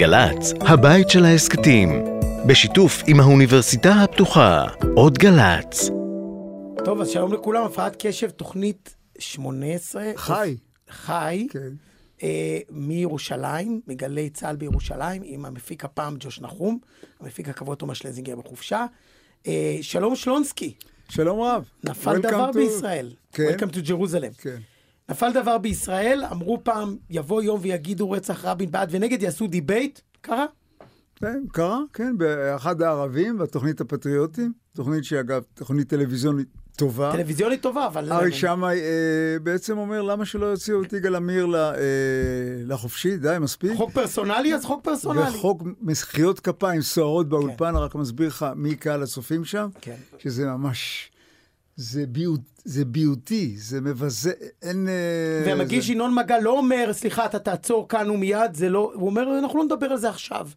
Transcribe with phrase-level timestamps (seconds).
[0.00, 1.88] גל"צ, הבית של ההסכתים,
[2.46, 4.64] בשיתוף עם האוניברסיטה הפתוחה,
[4.96, 5.90] עוד גל"צ.
[6.84, 10.10] טוב, אז שלום לכולם, הפרעת קשב, תוכנית 18.
[10.16, 10.56] חי.
[10.90, 11.46] חי.
[11.50, 11.68] כן.
[12.22, 16.78] אה, מירושלים, מגלי צה"ל בירושלים, עם המפיק הפעם ג'וש נחום,
[17.20, 18.86] המפיק הקבוע תומש שלזינגר בחופשה.
[19.46, 20.74] אה, שלום שלונסקי,
[21.08, 21.64] שלום רב.
[21.84, 23.12] נפל דבר to- בישראל.
[23.32, 23.48] כן.
[23.48, 24.42] Welcome to Jerusalem.
[24.42, 24.58] כן.
[25.10, 30.46] נפל דבר בישראל, אמרו פעם, יבוא יום ויגידו רצח רבין בעד ונגד, יעשו debate, קרה?
[31.16, 36.46] כן, קרה, כן, באחד הערבים, בתוכנית הפטריוטים, תוכנית שאגב, תוכנית טלוויזיונית
[36.76, 37.12] טובה.
[37.12, 38.12] טלוויזיונית טובה, אבל...
[38.12, 41.72] אריק שמאי אה, בעצם אומר, למה שלא יוציאו את יגאל עמיר ל- אה,
[42.66, 43.16] לחופשי?
[43.16, 43.72] די, מספיק.
[43.76, 45.30] חוק פרסונלי, אז חוק פרסונלי.
[45.30, 49.96] וחוק מחיאות כפיים סוערות באולפן, רק מסביר לך מי קהל הצופים שם, כן.
[50.18, 51.09] שזה ממש,
[51.80, 54.88] זה ביוט, זה ביוטי, זה מבזה, אין...
[54.88, 59.06] אה, והמגיש זה- ינון מגל לא אומר, סליחה, אתה תעצור כאן ומיד, זה לא, הוא
[59.06, 60.48] אומר, אנחנו לא נדבר על זה עכשיו.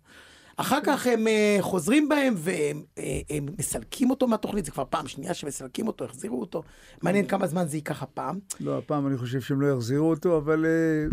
[0.58, 5.08] אחר כך הם אה, חוזרים בהם והם אה, הם מסלקים אותו מהתוכנית, זה כבר פעם
[5.08, 6.64] שנייה שמסלקים אותו, החזירו אותו.
[7.02, 8.40] מעניין כמה זמן זה ייקח הפעם.
[8.60, 10.66] לא, הפעם אני חושב שהם לא יחזירו אותו, אבל...
[10.66, 11.06] אה,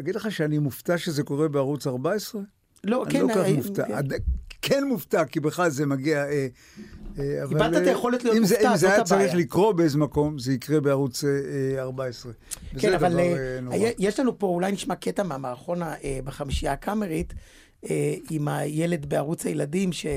[0.00, 2.40] אגיד לך שאני מופתע שזה קורה בערוץ 14?
[2.84, 3.86] לא, אני כן, לא כל כך מופתע.
[4.62, 6.24] כן מופתע, כי בכלל זה מגיע...
[6.24, 6.46] אה,
[7.18, 9.20] אה, אבל, איבדת את אה, היכולת להיות אם זה- מופתע, אם זה זאת היה צריך
[9.30, 9.36] הבעיה.
[9.44, 11.30] לקרות באיזה מקום, זה יקרה בערוץ אה,
[11.82, 12.32] 14.
[12.74, 15.94] וזה כן, אבל אה, אה, יש לנו פה, אולי נשמע קטע מהמערכון אה,
[16.24, 17.34] בחמישייה הקאמרית,
[17.90, 20.10] אה, עם הילד בערוץ הילדים, שהוא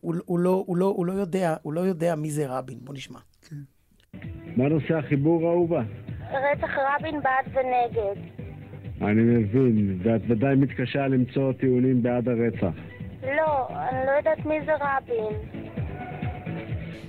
[0.00, 2.78] הוא, הוא לא, לא, לא יודע, הוא לא יודע מי זה רבין.
[2.80, 3.18] בוא נשמע.
[4.56, 5.82] מה נושא החיבור אהובה?
[6.30, 8.20] רצח רבין בעד ונגד.
[9.00, 12.78] אני מבין, ואת ודאי מתקשה למצוא טיעונים בעד הרצח.
[13.22, 15.34] לא, אני לא יודעת מי זה רבין.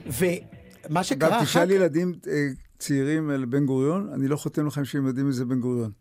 [0.05, 1.71] ומה שקרה אגב, אחר תשאל כך...
[1.71, 2.47] ילדים אה,
[2.79, 5.91] צעירים על בן גוריון, אני לא חותם לכם שהם יודעים מי זה בן גוריון.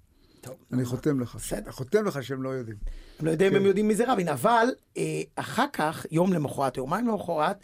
[0.40, 1.34] טוב, אני חותם לך.
[1.34, 1.70] בסדר.
[1.70, 2.76] חותם לך שהם לא יודעים.
[3.20, 3.56] אני לא יודע אם כן.
[3.56, 7.56] הם יודעים מי זה רבין, אבל אה, אחר כך, יום למחרת, יומיים למחרת,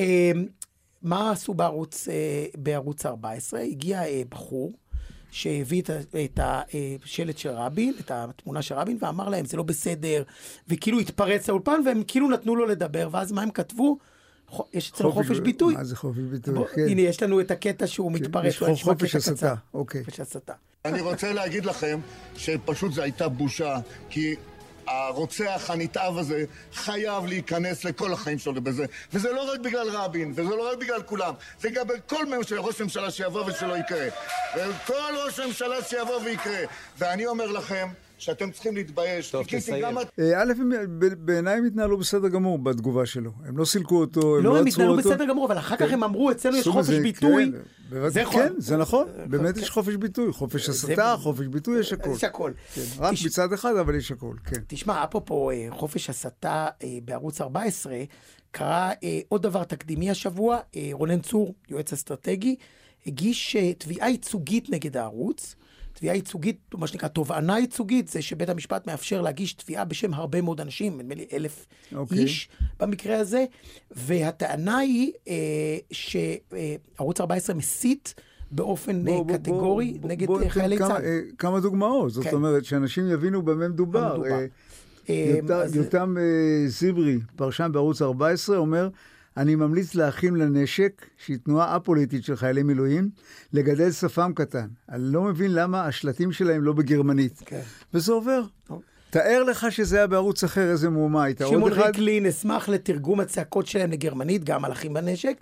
[0.00, 0.32] אה,
[1.02, 3.60] מה עשו בערוץ, אה, בערוץ 14?
[3.60, 4.72] הגיע בחור
[5.30, 5.90] שהביא את,
[6.24, 10.22] את השלט של רבין, את התמונה של רבין, ואמר להם, זה לא בסדר,
[10.68, 13.98] וכאילו התפרץ לאולפן, והם כאילו נתנו לו לדבר, ואז מה הם כתבו?
[14.72, 15.74] יש אצלנו חופש ביטוי.
[15.74, 16.54] מה זה חופש ביטוי?
[16.54, 16.88] בוא, כן.
[16.88, 18.54] הנה, יש לנו את הקטע שהוא מתפרץ.
[18.68, 19.54] יש חופש הסתה.
[19.74, 20.04] אוקיי.
[20.04, 20.52] חופש הסתה.
[20.84, 22.00] אני רוצה להגיד לכם
[22.36, 23.76] שפשוט זו הייתה בושה,
[24.10, 24.34] כי
[24.86, 28.84] הרוצח הנתעב הזה חייב להיכנס לכל החיים שלו בזה.
[29.12, 32.80] וזה לא רק בגלל רבין, וזה לא רק בגלל כולם, זה גם כל ממשלה, ראש
[32.80, 34.06] ממשלה שיבוא ושלא יקרה.
[34.56, 36.60] וכל ראש ממשלה שיבוא ויקרה.
[36.98, 37.88] ואני אומר לכם
[38.20, 39.30] שאתם צריכים להתבייש.
[39.30, 39.98] טוב, תסיים.
[39.98, 40.70] אה, א', הם
[41.18, 43.30] בעיניי הם התנהלו בסדר גמור בתגובה שלו.
[43.44, 45.10] הם לא סילקו אותו, הם לא, לא הם עצרו התנהלו אותו.
[45.10, 47.52] בסדר גמור, אבל אחר כך הם אמרו, אצלנו יש חופש מזה- ביטוי.
[48.32, 49.06] כן, זה כן, נכון.
[49.26, 49.60] באמת כן.
[49.60, 50.32] יש חופש ביטוי.
[50.32, 52.10] חופש זה- הסתה, חופש ביטוי, יש הכל.
[52.76, 52.94] יש.
[52.94, 54.60] כן, רק מצד אחד, אבל יש הכל, כן.
[54.66, 57.94] תשמע, אפרופו אה, חופש הסתה אה, בערוץ 14,
[58.50, 62.56] קרה אה, עוד דבר תקדימי השבוע, אה, רונן צור, יועץ אסטרטגי,
[63.06, 65.54] הגיש אה, תביעה ייצוגית נגד הערוץ.
[66.00, 70.60] תביעה ייצוגית, מה שנקרא תובענה ייצוגית, זה שבית המשפט מאפשר להגיש תביעה בשם הרבה מאוד
[70.60, 72.18] אנשים, נדמה לי אלף אוקיי.
[72.18, 72.48] איש
[72.80, 73.44] במקרה הזה,
[73.90, 75.34] והטענה היא אה,
[75.92, 78.14] שערוץ 14 מסית
[78.50, 81.04] באופן בוא, אה, בוא, בוא, קטגורי בוא, נגד בוא אה, ניתן חיילי כמה- צה"ל.
[81.04, 82.12] אה, כמה דוגמאות.
[82.12, 82.34] זאת כן.
[82.34, 84.12] אומרת, שאנשים יבינו במה מדובר.
[84.14, 84.38] מדובר.
[85.10, 85.38] אה,
[85.74, 86.16] יותם-
[86.66, 88.88] זיברי, פרשן בערוץ 14, אומר,
[89.36, 93.10] אני ממליץ לאחים לנשק, שהיא תנועה א-פוליטית של חיילי מילואים,
[93.52, 94.68] לגדל שפם קטן.
[94.88, 97.42] אני לא מבין למה השלטים שלהם לא בגרמנית.
[97.46, 97.62] כן.
[97.94, 98.42] וזה עובר.
[98.66, 98.82] טוב.
[99.10, 101.46] תאר לך שזה היה בערוץ אחר, איזה מהומה הייתה.
[101.46, 105.36] שמעון ריקלין אשמח לתרגום הצעקות שלהם לגרמנית, גם על אחים בנשק.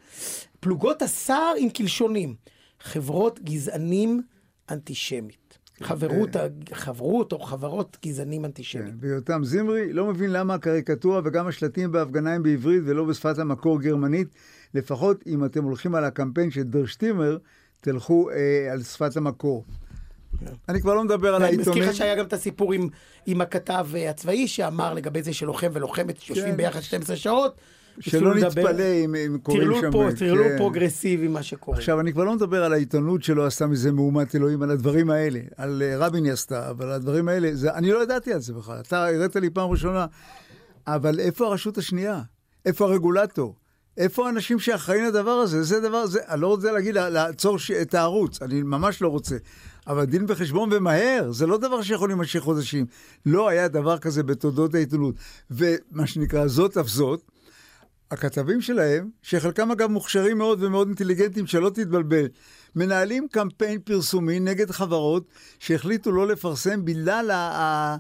[0.61, 2.35] פלוגות הסער עם קלשונים.
[2.81, 4.23] חברות גזענים
[4.71, 5.48] אנטישמית.
[5.83, 8.97] חברות, ה- חברות או חברות גזענים כן, אנטישמיים.
[9.01, 14.29] ויותם זמרי לא מבין למה הקריקטורה וגם השלטים בהפגנה הם בעברית ולא בשפת המקור גרמנית.
[14.75, 17.39] לפחות אם אתם הולכים על הקמפיין של דר שטירמר,
[17.81, 19.65] תלכו אה, על שפת המקור.
[20.69, 21.91] אני כבר לא מדבר על ואני מזכיר העיתונים.
[21.91, 22.89] לך שהיה גם את הסיפור עם,
[23.27, 26.57] עם הכתב אה, הצבאי, שאמר לגבי זה שלוחם ולוחמת שיושבים כן.
[26.57, 27.61] ביחד 12 שעות.
[28.01, 29.91] שלא נתפלא אם, אם קוראים שם...
[29.93, 30.59] פה, טרלול כן.
[30.59, 31.77] פרוגרסיבי, מה שקורה.
[31.79, 35.41] עכשיו, אני כבר לא מדבר על העיתונות שלא עשתה מזה מהומת אלוהים, על הדברים האלה.
[35.57, 38.81] על אה, רבין היא עשתה, אבל הדברים האלה, זה, אני לא ידעתי על זה בכלל.
[38.81, 40.07] אתה הראת לי פעם ראשונה.
[40.87, 42.21] אבל איפה הרשות השנייה?
[42.67, 43.55] איפה הרגולטור?
[43.97, 45.63] איפה האנשים שאחראים לדבר הזה?
[45.63, 49.09] זה דבר, זה, אני לא רוצה להגיד לה- לעצור ש- את הערוץ, אני ממש לא
[49.09, 49.37] רוצה.
[49.87, 52.87] אבל דין וחשבון ומהר, זה לא דבר שיכול להימשך חודשים.
[53.27, 55.15] לא היה דבר כזה בתולדות העיתונות.
[55.51, 57.23] ומה שנקרא, זאת אף זאת,
[58.11, 62.27] הכתבים שלהם, שחלקם אגב מוכשרים מאוד ומאוד אינטליגנטים, שלא תתבלבל,
[62.77, 65.25] מנהלים קמפיין פרסומי נגד חברות
[65.59, 67.35] שהחליטו לא לפרסם בגלל ה...
[67.37, 67.97] ה...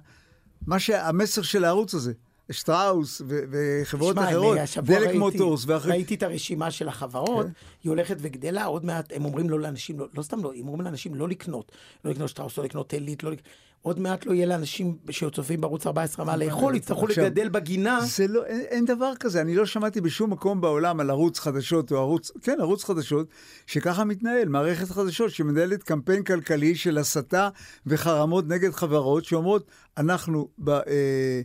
[0.66, 2.12] מה שהמסר של הערוץ הזה.
[2.50, 5.94] שטראוס ו- וחברות תשמע, אחרות, השבוע דלק ראיתי- מוטורס ואחרים.
[5.94, 7.52] ראיתי את הרשימה של החברות, כן.
[7.84, 10.80] היא הולכת וגדלה, עוד מעט הם אומרים לא לאנשים, לא, לא סתם לא, הם אומרים
[10.80, 11.72] לאנשים לא לקנות,
[12.04, 13.38] לא לקנות שטראוס, לא לקנות עילית, לא לק...
[13.82, 18.00] עוד מעט לא יהיה לאנשים שצופים בערוץ 14 מה לאכול, יצטרכו לגדל בגינה.
[18.00, 21.92] זה לא, אין, אין דבר כזה, אני לא שמעתי בשום מקום בעולם על ערוץ חדשות
[21.92, 23.26] או ערוץ, כן, ערוץ חדשות,
[23.66, 27.48] שככה מתנהל, מערכת חדשות שמנהלת קמפיין כלכלי של הסתה
[27.86, 29.66] וחרמות נגד חברות שאומרות,
[29.96, 31.40] אנחנו ב, אה,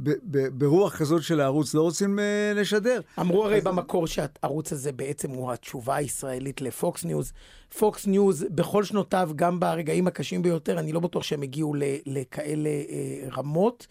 [0.00, 3.00] ב, ב, ברוח כזאת של הערוץ לא רוצים אה, לשדר.
[3.20, 7.32] אמרו הרי במקור שהערוץ הזה בעצם הוא התשובה הישראלית לפוקס ניוז.
[7.78, 12.68] פוקס ניוז בכל שנותיו, גם ברגעים הקשים ביותר, אני לא בטוח שהם הגיעו ל- לכאלה
[12.68, 13.86] אה, רמות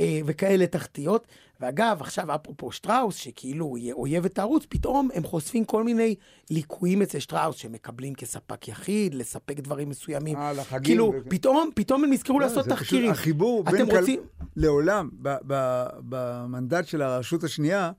[0.00, 1.26] אה, וכאלה תחתיות.
[1.60, 6.14] ואגב, עכשיו אפרופו שטראוס, שכאילו היא אויבת הערוץ, פתאום הם חושפים כל מיני
[6.50, 10.36] ליקויים אצל שטראוס, שמקבלים כספק יחיד, לספק דברים מסוימים.
[10.36, 13.10] אה, לחגים כאילו, ו- פתאום, פתאום הם נזכרו לא, לעשות תחקירים.
[13.10, 13.98] החיבור אתם בין כל...
[13.98, 14.20] רוצים...
[14.56, 15.08] לעולם,
[16.08, 17.90] במנדט של הרשות השנייה,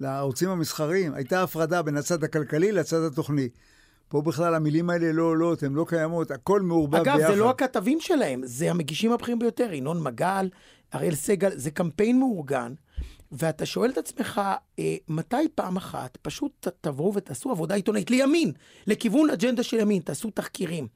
[0.00, 3.48] לערוצים המסחריים, הייתה הפרדה בין הצד הכלכלי לצד התוכני.
[4.08, 7.32] פה בכלל המילים האלה לא עולות, הן לא קיימות, הכל מעורבב אגב, ביחד.
[7.32, 10.48] זה לא הכתבים שלהם, זה המגישים הבכירים ביותר, ינון מגל,
[10.94, 12.74] אריאל סגל, זה קמפיין מאורגן,
[13.32, 14.40] ואתה שואל את עצמך,
[14.78, 18.52] אה, מתי פעם אחת פשוט תבואו ותעשו עבודה עיתונאית לימין,
[18.86, 20.88] לכיוון אג'נדה של ימין, תעשו תחקירים.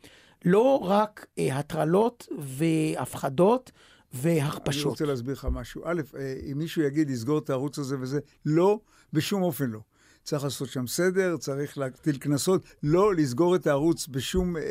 [0.44, 3.70] לא רק אה, הטרלות והפחדות
[4.14, 4.86] אני והכפשות.
[4.86, 5.82] רוצה להסביר לך משהו.
[5.84, 8.80] א', אה, אם מישהו יגיד לסגור את הערוץ הזה וזה, לא,
[9.12, 9.80] בשום אופן לא.
[10.26, 14.62] צריך לעשות שם סדר, צריך להטיל קנסות, לא לסגור את הערוץ בשום אה,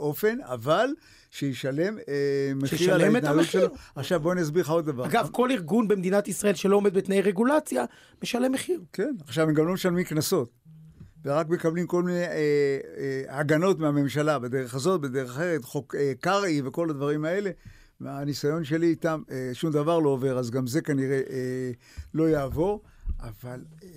[0.00, 0.88] אופן, אבל
[1.30, 3.46] שישלם אה, מחיר על את ההתנהלות.
[3.46, 3.68] שלו.
[3.94, 5.06] עכשיו בוא אני אסביר לך עוד דבר.
[5.06, 7.84] אגב, כל ארגון במדינת ישראל שלא עומד בתנאי רגולציה,
[8.22, 8.80] משלם מחיר.
[8.92, 10.50] כן, עכשיו הם גם לא משלמים קנסות.
[11.24, 12.28] ורק מקבלים כל מיני אה,
[12.96, 17.50] אה, הגנות מהממשלה, בדרך הזאת, בדרך אחרת, חוק אה, קרעי וכל הדברים האלה.
[18.00, 21.70] מהניסיון שלי איתם, אה, שום דבר לא עובר, אז גם זה כנראה אה,
[22.14, 22.82] לא יעבור.
[23.20, 23.88] אבל אה,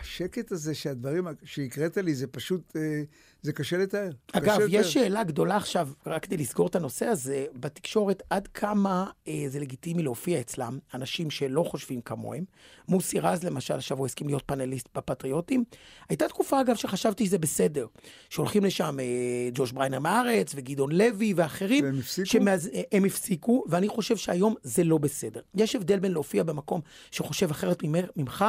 [0.00, 3.02] השקט הזה שהדברים שהקראת לי, זה פשוט, אה,
[3.44, 4.10] זה קשה לתאר.
[4.32, 4.80] אגב, קשה לתאר.
[4.80, 9.60] יש שאלה גדולה עכשיו, רק כדי לסגור את הנושא הזה, בתקשורת, עד כמה אה, זה
[9.60, 12.44] לגיטימי להופיע אצלם, אנשים שלא חושבים כמוהם.
[12.88, 15.64] מוסי רז, למשל, השבוע הסכים להיות פאנליסט בפטריוטים.
[16.08, 17.86] הייתה תקופה, אגב, שחשבתי שזה בסדר.
[18.30, 21.84] שהולכים לשם אה, ג'וש בריינר מהארץ, וגדעון לוי ואחרים.
[21.84, 22.30] והם הפסיקו?
[22.30, 25.40] שמאז, אה, הם הפסיקו, ואני חושב שהיום זה לא בסדר.
[25.54, 26.80] יש הבדל בין להופיע במקום
[27.10, 27.82] שחושב אחרת
[28.16, 28.44] ממך,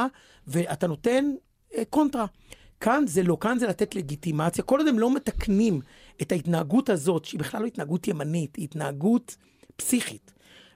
[0.46, 1.24] ואתה נותן
[1.76, 2.26] אה, קונטרה.
[2.80, 4.64] כאן זה לא, כאן זה לתת לגיטימציה.
[4.64, 5.80] כל עוד הם לא מתקנים
[6.22, 9.36] את ההתנהגות הזאת, שהיא בכלל לא התנהגות ימנית, היא התנהגות
[9.76, 10.32] פסיכית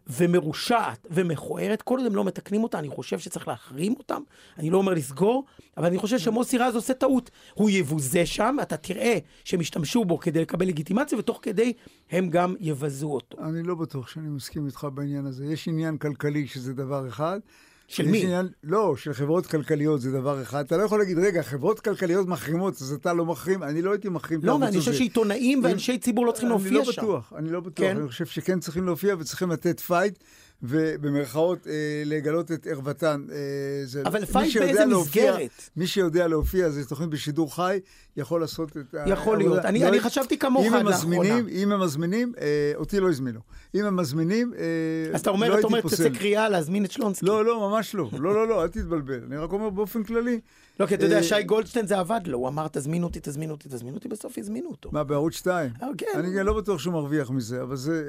[0.06, 4.23] ומרושעת ומכוערת, כל עוד הם לא מתקנים אותה, אני חושב שצריך להחרים אותם.
[4.58, 5.44] אני לא אומר לסגור,
[5.76, 7.31] אבל אני חושב שמוסי רז עושה טעות.
[7.55, 11.73] הוא יבוזה שם, אתה תראה שהם ישתמשו בו כדי לקבל לגיטימציה, ותוך כדי
[12.11, 13.38] הם גם יבזו אותו.
[13.49, 15.46] אני לא בטוח שאני מסכים איתך בעניין הזה.
[15.46, 17.41] יש עניין כלכלי שזה דבר אחד.
[17.90, 18.22] של מי?
[18.22, 20.64] עניין, לא, של חברות כלכליות זה דבר אחד.
[20.64, 23.62] אתה לא יכול להגיד, רגע, חברות כלכליות מחרימות, אז אתה לא מחרים?
[23.62, 24.92] אני לא הייתי מחרים לא, ואני חושב.
[24.92, 27.02] שעיתונאים ואנשי ציבור לא צריכים להופיע אני לא שם.
[27.02, 27.87] בטוח, אני לא בטוח.
[27.87, 27.96] כן?
[27.96, 30.19] אני חושב שכן צריכים להופיע וצריכים לתת fight,
[30.62, 31.72] ובמרכאות אה,
[32.06, 33.24] לגלות את ערוותן.
[33.32, 33.36] אה,
[33.84, 35.50] זה- אבל fight באיזה להופיע- מסגרת?
[35.76, 37.78] מי שיודע להופיע, זה תוכנית בשידור חי,
[38.16, 39.04] יכול לעשות את ה...
[39.06, 39.52] יכול להיות.
[39.52, 39.68] העבודה.
[39.68, 41.38] אני- לא- אני חשבתי כמוך עד לאחרונה.
[41.48, 43.40] אם הם מזמינים, אה, אותי לא הזמינו.
[43.74, 45.96] אם הם מזמינים, אה, אז אתה אומר, לא אתה הייתי אומר, פוסל.
[46.08, 47.26] תצא קריאה להזמין את שלונסקי.
[47.26, 48.10] לא, לא, ממש לא.
[48.19, 49.20] לא, לא, לא, אל תתבלבל.
[49.26, 50.40] אני רק אומר באופן כללי.
[50.81, 53.52] לא, כי אתה יודע, אה, שי גולדשטיין זה עבד לו, הוא אמר, תזמינו אותי, תזמינו
[53.52, 54.90] אותי, תזמינו אותי, בסוף הזמינו אותו.
[54.93, 55.70] מה, בערוץ 2?
[55.82, 56.06] אה, כן.
[56.14, 58.05] אני לא בטוח שהוא מרוויח מזה, אבל זה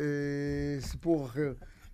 [0.79, 1.51] סיפור אחר.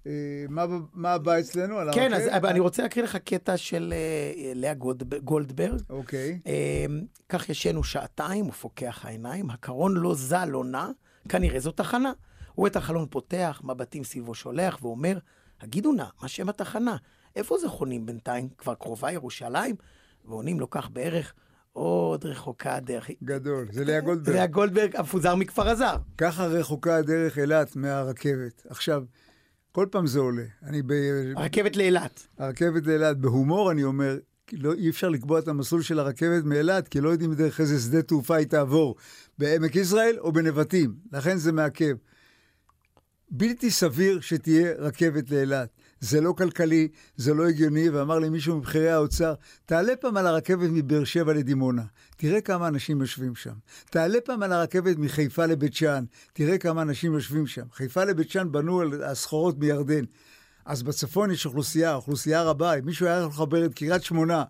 [0.07, 0.45] אה,
[0.93, 1.75] מה, הבא אצלנו?
[1.93, 5.79] כן, אז אני רוצה להקריא לך קטע של אה, לאה גולדב- גולדברג.
[5.89, 6.39] אוקיי.
[6.47, 6.85] אה,
[7.29, 10.87] כך ישנו שעתיים, הוא פוקח העיניים, הקרון לא זל, לא נע,
[11.29, 12.11] כנראה זו תחנה.
[12.53, 15.17] הוא את החלון פותח, מבטים סביבו שולח, ואומר,
[15.61, 16.95] הגידו נא, מה שם התחנה?
[17.35, 18.49] איפה זה חונים בינתיים?
[18.57, 19.75] כבר קרובה ירושלים?
[20.25, 21.33] ועונים לו כך בערך,
[21.73, 23.09] עוד רחוקה הדרך.
[23.23, 23.67] גדול.
[23.71, 24.35] זה לאה גולדברג.
[24.35, 25.95] לאה גולדברג, המפוזר מכפר עזר.
[26.17, 28.65] ככה רחוקה הדרך אילת מהרכבת.
[28.69, 29.03] עכשיו,
[29.77, 30.43] כל פעם זה עולה.
[30.63, 30.93] אני ב...
[31.36, 32.27] הרכבת לאילת.
[32.38, 34.17] הרכבת לאילת, בהומור אני אומר,
[34.53, 38.01] לא, אי אפשר לקבוע את המסלול של הרכבת מאילת, כי לא יודעים דרך איזה שדה
[38.01, 38.96] תעופה היא תעבור,
[39.38, 41.96] בעמק יזרעאל או בנבטים, לכן זה מעכב.
[43.29, 45.69] בלתי סביר שתהיה רכבת לאילת.
[46.01, 49.33] זה לא כלכלי, זה לא הגיוני, ואמר לי מישהו מבכירי האוצר,
[49.65, 51.83] תעלה פעם על הרכבת מבאר שבע לדימונה,
[52.17, 53.53] תראה כמה אנשים יושבים שם.
[53.89, 57.65] תעלה פעם על הרכבת מחיפה לבית שאן, תראה כמה אנשים יושבים שם.
[57.73, 60.03] חיפה לבית שאן בנו על הסחורות מירדן.
[60.65, 62.73] אז בצפון יש אוכלוסייה, אוכלוסייה רבה.
[62.73, 64.43] אם מישהו היה לחבר את קריית שמונה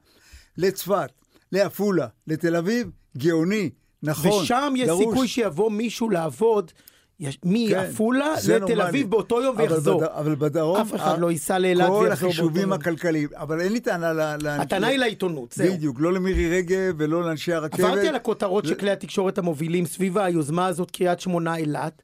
[0.58, 1.10] לצפת,
[1.52, 3.70] לעפולה, לתל אביב, גאוני,
[4.04, 5.06] נכון, ושם יש דרוש.
[5.06, 6.72] סיכוי שיבוא מישהו לעבוד
[7.20, 7.38] יש-
[7.70, 8.82] כן, מעפולה זה לתל.
[8.82, 10.02] אביב באותו יום ויחזור.
[10.02, 10.82] בד- אבל בדרום...
[10.82, 12.74] אף אחד ה- לא ייסע לאילת כל ויחזור באותו החישובים יום.
[12.74, 13.28] הכלכליים.
[13.36, 14.20] אבל אין לי טענה ל...
[14.42, 15.74] ל- הטענה היא לעיתונות, זהו.
[15.74, 17.80] בדיוק, לא למירי רגב ולא לאנשי הרכבת.
[17.80, 22.02] עברתי על הכותרות זה- שכלי התקשורת המובילים סביב היוזמה הזאת, קריית שמונה אילת.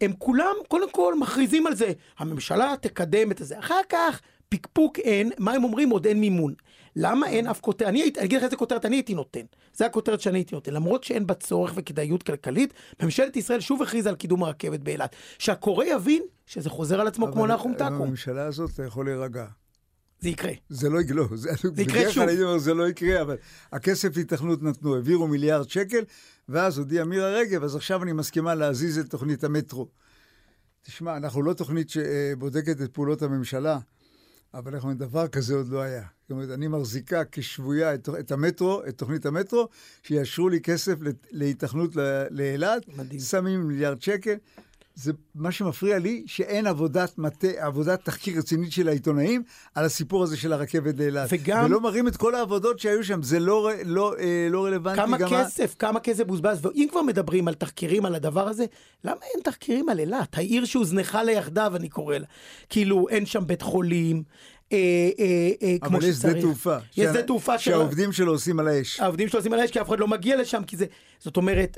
[0.00, 1.88] הם כולם, קודם כל, מכריזים על זה.
[2.18, 3.58] הממשלה תקדם את זה.
[3.58, 5.90] אחר כך, פקפוק אין, מה הם אומרים?
[5.90, 6.54] עוד אין מימון.
[6.96, 7.88] למה אין אף כותרת?
[7.88, 9.40] אני אגיד לך איזה כותרת אני הייתי נותן.
[9.74, 10.72] זה הכותרת שאני הייתי נותן.
[10.72, 15.16] למרות שאין בה צורך וכדאיות כלכלית, ממשלת ישראל שוב הכריזה על קידום הרכבת באילת.
[15.38, 17.98] שהקורא יבין שזה חוזר על עצמו כמו נחום תקום.
[17.98, 19.46] בממשלה הזאת אתה יכול להירגע.
[20.20, 20.52] זה יקרה.
[20.68, 22.22] זה לא יקרה, לא, זה יקרה בדרך שוב.
[22.22, 23.36] כלל הייתי אומר, זה לא יקרה, אבל
[23.72, 26.04] הכסף להתכנות נתנו, העבירו מיליארד שקל,
[26.48, 29.88] ואז הודיעה מירה רגב, אז עכשיו אני מסכימה להזיז את תוכנית המטרו.
[30.82, 33.78] תשמע, אנחנו לא תוכנית שבודקת את פעולות הממשלה,
[34.54, 36.02] אבל אנחנו אומרים, דבר כזה עוד לא היה.
[36.22, 39.68] זאת אומרת, אני מחזיקה כשבויה את, את המטרו, את תוכנית המטרו,
[40.02, 40.94] שיאשרו לי כסף
[41.30, 41.90] להיתכנות
[42.30, 42.82] לאילת.
[43.20, 44.34] שמים מיליארד שקל.
[44.94, 49.42] זה מה שמפריע לי, שאין עבודת מטה, עבודת תחקיר רצינית של העיתונאים
[49.74, 51.28] על הסיפור הזה של הרכבת לאילת.
[51.32, 55.00] וגם- ולא מראים את כל העבודות שהיו שם, זה לא, לא, אה, לא רלוונטי.
[55.00, 58.64] כמה גם כסף, כמה כסף בוזבז, ואם כבר מדברים על תחקירים על הדבר הזה,
[59.04, 60.38] למה אין תחקירים על אילת?
[60.38, 62.26] העיר שהוזנחה ליחדיו, אני קורא לה.
[62.68, 64.22] כאילו, אין שם בית חולים,
[64.72, 64.78] אה,
[65.18, 66.32] אה, אה, כמו אבל יש שצריך.
[66.32, 66.76] שדה תעופה.
[66.96, 69.00] יש שדה תעופה שהעובדים שלו עושים על האש.
[69.00, 70.86] העובדים שלו עושים על האש, כי אף אחד לא מגיע לשם, כי זה...
[71.18, 71.76] זאת אומרת,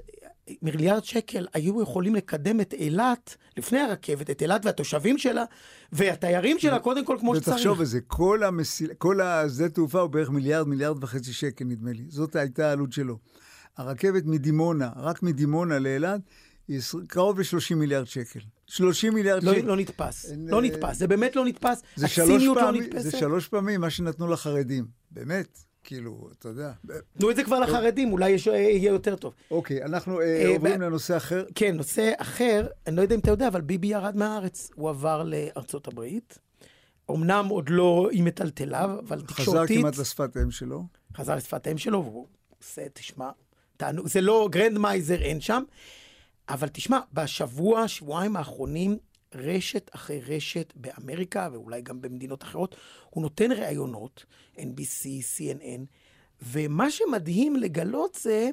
[0.63, 5.45] מיליארד שקל היו יכולים לקדם את אילת, לפני הרכבת, את אילת והתושבים שלה,
[5.93, 7.49] והתיירים שלה, קודם כל כמו שצריך.
[7.49, 8.95] ותחשוב על זה, כל, המסיל...
[8.99, 12.05] כל השדה תעופה הוא בערך מיליארד, מיליארד וחצי שקל נדמה לי.
[12.09, 13.19] זאת הייתה העלות שלו.
[13.77, 16.21] הרכבת מדימונה, רק מדימונה לאילת,
[16.69, 18.41] היא קרוב ל-30 מיליארד שקל.
[18.67, 19.67] 30 מיליארד לא, שקל.
[19.67, 21.83] לא נתפס, אין, לא אה, נתפס, זה באמת לא נתפס.
[21.97, 23.03] זה שלוש, הציניות לא נתפסת.
[23.03, 24.87] זה שלוש פעמים מה שנתנו לחרדים.
[25.11, 26.73] באמת, כאילו, אתה יודע.
[27.19, 29.35] תנו את זה כבר לחרדים, אולי יש- יהיה יותר טוב.
[29.51, 31.45] אוקיי, אנחנו אה, אה, עוברים לנושא אחר.
[31.55, 34.71] כן, נושא אחר, אני לא יודע אם אתה יודע, אבל ביבי ירד מהארץ.
[34.75, 36.39] הוא עבר לארצות הברית.
[37.11, 39.81] אמנם עוד לא עם מטלטליו, אבל חזר תקשורתית...
[39.81, 40.83] כמעט לשפת אם שלו.
[41.17, 42.27] חזר לשפת האם שלו, והוא
[42.63, 43.31] עושה, תשמע,
[43.77, 45.63] תענוג, זה לא גרנד מייזר, אין שם.
[46.49, 48.97] אבל תשמע, בשבוע, שבועיים האחרונים,
[49.35, 52.77] רשת אחרי רשת באמריקה, ואולי גם במדינות אחרות,
[53.11, 54.25] הוא נותן ראיונות,
[54.57, 55.85] NBC, CNN,
[56.43, 58.51] ומה שמדהים לגלות זה,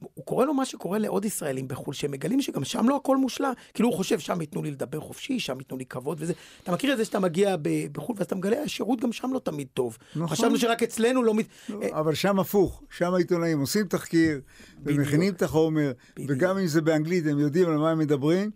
[0.00, 3.52] הוא קורא לו מה שקורה לעוד ישראלים בחו"ל, שהם מגלים שגם שם לא הכל מושלם.
[3.74, 6.32] כאילו הוא חושב, שם ייתנו לי לדבר חופשי, שם ייתנו לי כבוד וזה.
[6.62, 7.56] אתה מכיר את זה שאתה מגיע
[7.92, 9.98] בחו"ל, ואז אתה מגלה, השירות גם שם לא תמיד טוב.
[10.16, 10.28] נכון.
[10.28, 11.34] חשבנו שרק אצלנו לא...
[11.34, 11.46] מת...
[11.82, 14.40] אה, אבל שם הפוך, שם העיתונאים עושים תחקיר,
[14.84, 16.30] ומכינים את החומר, בדיוק.
[16.30, 18.50] וגם אם זה באנגלית, הם יודעים על מה הם מדברים,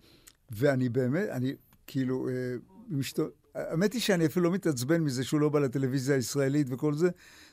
[0.56, 1.54] ואני באמת, אני
[1.87, 2.35] כאילו, אה,
[2.88, 3.25] משתו...
[3.54, 7.09] האמת היא שאני אפילו לא מתעצבן מזה שהוא לא בא לטלוויזיה הישראלית וכל זה,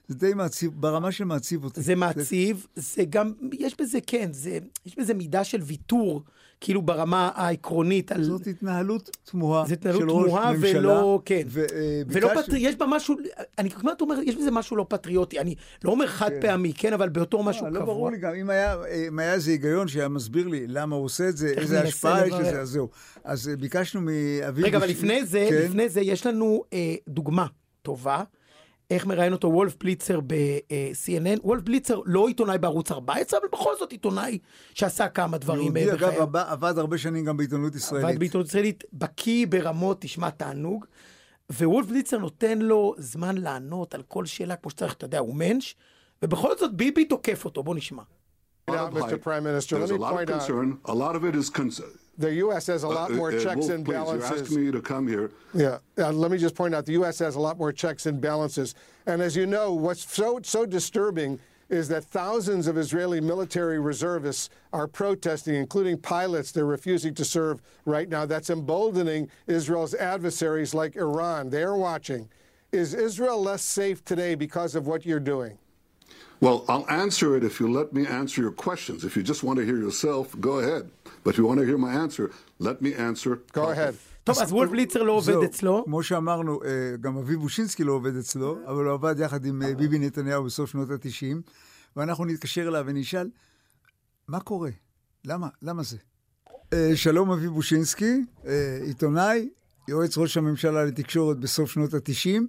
[0.07, 1.81] זה די מעציב, ברמה שמעציב אותי.
[1.81, 6.23] זה מעציב, זה גם, יש בזה, כן, זה, יש בזה מידה של ויתור,
[6.61, 8.23] כאילו ברמה העקרונית על...
[8.23, 10.79] זאת התנהלות תמוהה זו התנהלות של ראש תמוהה ממשלה.
[10.79, 11.41] ולא, כן.
[11.47, 12.59] ו, אה, ולא ביקשתי- פטרי...
[12.59, 13.15] יש בה משהו,
[13.57, 15.39] אני כמעט אומר, יש בזה משהו לא פטריוטי.
[15.39, 17.79] אני לא אומר חד פעמי, כן, אבל באותו משהו אה, קבוע.
[17.79, 18.75] לא ברור לי גם, אם היה,
[19.07, 22.33] אם היה איזה היגיון שהיה מסביר לי למה הוא עושה את זה, איזה השפעה יש.
[22.33, 22.89] לזה, אז זהו.
[23.23, 24.65] אז אה, ביקשנו מאביב...
[24.65, 25.55] רגע, אבל בוש- לפני זה, כן?
[25.65, 27.45] לפני זה, יש לנו אה, דוגמה
[27.81, 28.23] טובה.
[28.89, 31.39] איך מראיין אותו וולף בליצר ב-CNN.
[31.43, 34.37] וולף בליצר לא עיתונאי בערוץ 14, אבל בכל זאת עיתונאי
[34.73, 36.35] שעשה כמה דברים יהודי, אה, אגב.
[36.35, 38.07] עבד- הרבה שנים גם בעיתונות ישראלית.
[38.09, 40.85] עבד בעיתונות ישראלית, בקיא ברמות, תשמע תענוג.
[41.53, 45.73] ווולף בליצר נותן לו זמן לענות על כל שאלה כמו שצריך, אתה יודע, הוא מענץ',
[46.23, 48.03] ובכל זאת ביבי תוקף אותו, בוא נשמע.
[48.69, 49.01] out, of Mr.
[49.01, 49.23] hype.
[49.23, 49.75] Prime Minister.
[49.75, 50.91] There's Let a me lot of point out concern.
[50.91, 51.95] A lot of it is concern.
[52.19, 52.67] The U.S.
[52.67, 54.41] has a uh, lot uh, more uh, checks and please, you're balances.
[54.41, 55.31] asking me to come here.
[55.53, 57.17] Yeah, uh, let me just point out the U.S.
[57.19, 58.75] has a lot more checks and balances.
[59.07, 64.49] And as you know, what's so so disturbing is that thousands of Israeli military reservists
[64.73, 66.51] are protesting, including pilots.
[66.51, 68.25] They're refusing to serve right now.
[68.25, 71.49] That's emboldening Israel's adversaries like Iran.
[71.49, 72.27] They're watching.
[72.71, 75.57] Is Israel less safe today because of what you're doing?
[76.41, 79.03] Well, I'll answer it if you let me answer your questions.
[79.03, 80.83] If you just want to hear yourself, go ahead.
[81.23, 82.25] But if you want to hear my answer,
[82.67, 83.31] let me answer.
[83.53, 83.95] Go ahead.
[84.23, 85.83] טוב, אז וולף בליצר לא עובד אצלו.
[85.85, 86.69] כמו שאמרנו, אה,
[87.01, 90.69] גם אביב בושינסקי לא עובד אצלו, אבל הוא עבד יחד עם אה, ביבי נתניהו בסוף
[90.69, 91.51] שנות ה-90,
[91.95, 93.29] ואנחנו נתקשר אליו ונשאל,
[94.27, 94.69] מה קורה?
[95.25, 95.47] למה?
[95.61, 95.97] למה זה?
[96.73, 99.49] אה, שלום אביב בושינסקי, אה, עיתונאי,
[99.87, 102.41] יועץ ראש הממשלה לתקשורת בסוף שנות ה-90.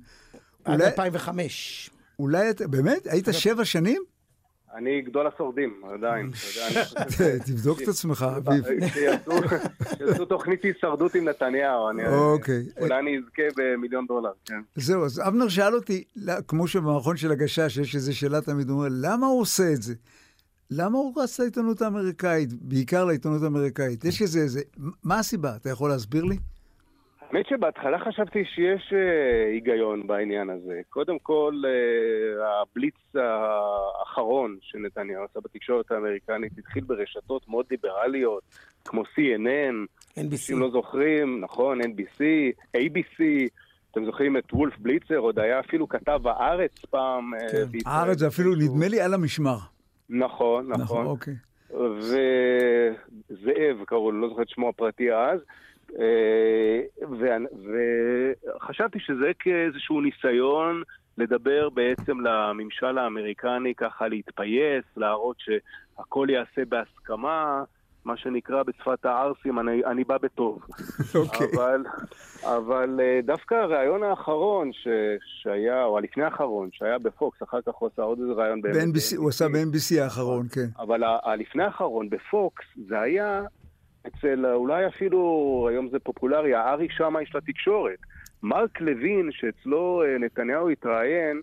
[0.64, 1.90] עד אולי, 2005.
[2.20, 3.06] אולי אתה, באמת?
[3.06, 4.02] היית שבע שנים?
[4.74, 6.30] אני גדול השורדים, עדיין.
[7.46, 8.64] תבדוק את עצמך, אביב.
[9.98, 12.62] שיעשו תוכנית הישרדות עם נתניהו, אוקיי.
[12.80, 14.60] אולי אני אזכה במיליון דולר, כן.
[14.76, 18.78] זהו, אז אבנר שאל אותי, לא, כמו שבמערכון של הגשש יש איזו שאלה תמיד, הוא
[18.78, 19.94] אומר, למה הוא עושה את זה?
[20.70, 24.04] למה הוא רץ לעיתונות האמריקאית, בעיקר לעיתונות האמריקאית?
[24.04, 24.60] יש איזה, איזה,
[25.04, 25.56] מה הסיבה?
[25.56, 26.36] אתה יכול להסביר לי?
[27.32, 30.80] האמת שבהתחלה חשבתי שיש אה, היגיון בעניין הזה.
[30.88, 38.42] קודם כל, אה, הבליץ האחרון שנתניהו עשה בתקשורת האמריקנית התחיל ברשתות מאוד ליברליות,
[38.84, 39.74] כמו CNN,
[40.18, 40.52] NBC.
[40.52, 42.20] אם לא זוכרים, נכון, NBC,
[42.76, 43.22] ABC,
[43.90, 47.34] אתם זוכרים את וולף בליצר, עוד היה אפילו כתב הארץ פעם.
[47.34, 47.78] אה, כן.
[47.86, 49.58] הארץ זה אפילו, נדמה לי, על המשמר.
[50.10, 51.06] נכון, נכון, נכון.
[51.06, 51.34] אוקיי.
[53.30, 55.40] וזאב קראו לו, לא זוכר את שמו הפרטי אז.
[55.98, 56.80] אה,
[58.56, 60.82] וחשבתי שזה כאיזשהו ניסיון
[61.18, 67.62] לדבר בעצם לממשל האמריקני ככה להתפייס, להראות שהכל ייעשה בהסכמה,
[68.04, 70.62] מה שנקרא בשפת הערסים, אני, אני בא בטוב.
[71.14, 71.46] אוקיי.
[71.54, 71.84] אבל,
[72.44, 74.88] אבל אה, דווקא הרעיון האחרון ש,
[75.42, 79.28] שהיה, או הלפני האחרון, שהיה בפוקס, אחר כך הוא עשה עוד איזה רעיון ב-NBC, הוא
[79.28, 80.66] עשה ב-NBC האחרון, כן.
[80.78, 83.42] אבל הלפני האחרון בפוקס, זה היה
[84.06, 87.98] אצל אולי אפילו, היום זה פופולרי, הארי שמאי של התקשורת.
[88.42, 91.40] מרק לוין, שאצלו אה, נתניהו התראיין,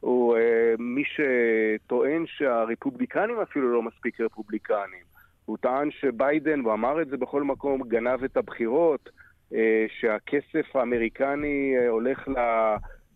[0.00, 5.06] הוא אה, מי שטוען שהרפובליקנים אפילו לא מספיק רפובליקנים.
[5.44, 9.10] הוא טען שביידן, והוא אמר את זה בכל מקום, גנב את הבחירות,
[9.54, 12.28] אה, שהכסף האמריקני אה, הולך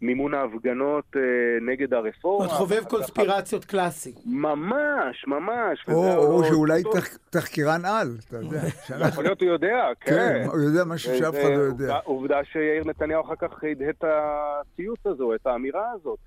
[0.03, 1.21] למימון ההפגנות אה,
[1.61, 2.45] נגד הרפורמה.
[2.45, 4.15] אומרת, חובב קונספירציות קלאסי.
[4.27, 5.85] ממש, ממש.
[5.89, 6.83] או או לא- שאולי.
[6.83, 8.61] תח- תחקירן על, אתה יודע.
[8.87, 10.45] שאנחנו- יכול להיות הוא יודע, כן, כן.
[10.49, 11.69] הוא יודע משהו שאף אחד לא יודע.
[11.71, 16.19] עובדה- עובדה שיאיר נתניהו אחר כך הדהד את הציוץ הזו, את האמירה הזאת.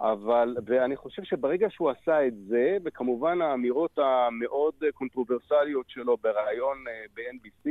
[0.00, 7.04] אבל, ואני חושב שברגע שהוא עשה את זה, וכמובן האמירות המאוד קונטרוברסליות שלו בריאיון אה,
[7.16, 7.70] ב-NBC,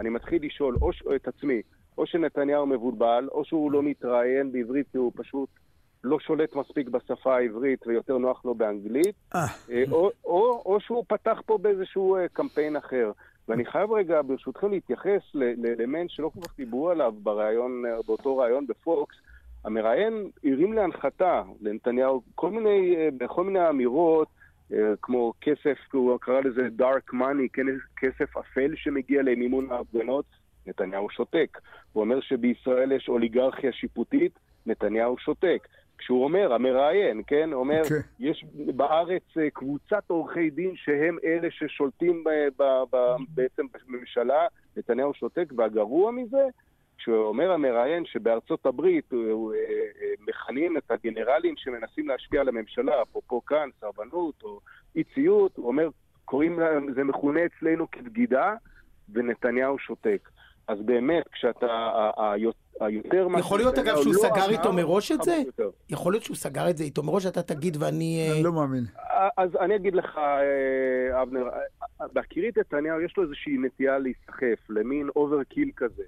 [0.00, 1.62] אני מתחיל לשאול או ש- את עצמי,
[1.98, 5.48] או שנתניהו מבולבל, או שהוא לא מתראיין בעברית כי הוא פשוט
[6.04, 11.04] לא שולט מספיק בשפה העברית ויותר נוח לו באנגלית, אה, אה, או, או, או שהוא
[11.08, 13.12] פתח פה באיזשהו אה, קמפיין אחר.
[13.48, 18.66] ואני חייב רגע, ברשותכם, להתייחס לאלמנט שלא כל כך דיברו עליו בראיון, אה, באותו ראיון
[18.66, 19.16] בפוקס.
[19.64, 24.28] המראיין הרים להנחתה לנתניהו כל מיני, בכל מיני אמירות,
[25.02, 27.62] כמו כסף, הוא קרא לזה dark money,
[27.96, 30.24] כסף אפל שמגיע למימון ההפגנות,
[30.66, 31.58] נתניהו שותק.
[31.92, 35.68] הוא אומר שבישראל יש אוליגרכיה שיפוטית, נתניהו שותק.
[35.98, 37.94] כשהוא אומר, המראיין, כן, אומר, כן.
[38.18, 38.44] יש
[38.76, 42.96] בארץ אה, קבוצת עורכי דין שהם אלה ששולטים ב, ב, ב,
[43.28, 44.46] בעצם בממשלה,
[44.76, 46.46] נתניהו שותק, והגרוע מזה,
[46.98, 53.44] כשהוא אומר המראיין שבארצות הברית אה, אה, מכנים את הגנרלים שמנסים להשפיע על הממשלה, אפרופו
[53.44, 54.60] כאן, סרבנות או
[54.96, 55.88] אי ציות, הוא אומר,
[56.24, 58.54] קוראים להם, זה מכונה אצלנו כבגידה,
[59.12, 60.28] ונתניהו שותק.
[60.68, 61.66] אז באמת, כשאתה,
[62.80, 63.26] היותר...
[63.38, 65.42] יכול להיות, אגב, שהוא לא סגר איתו מראש את זה?
[65.90, 68.26] יכול להיות שהוא סגר את זה איתו מראש, אתה תגיד ואני...
[68.28, 68.84] אה, אני לא מאמין.
[69.36, 74.70] אז אני אגיד לך, אה, אבנר, אה, בהכירי את נתניהו יש לו איזושהי נטייה להיסחף,
[74.70, 76.02] למין overkill כזה.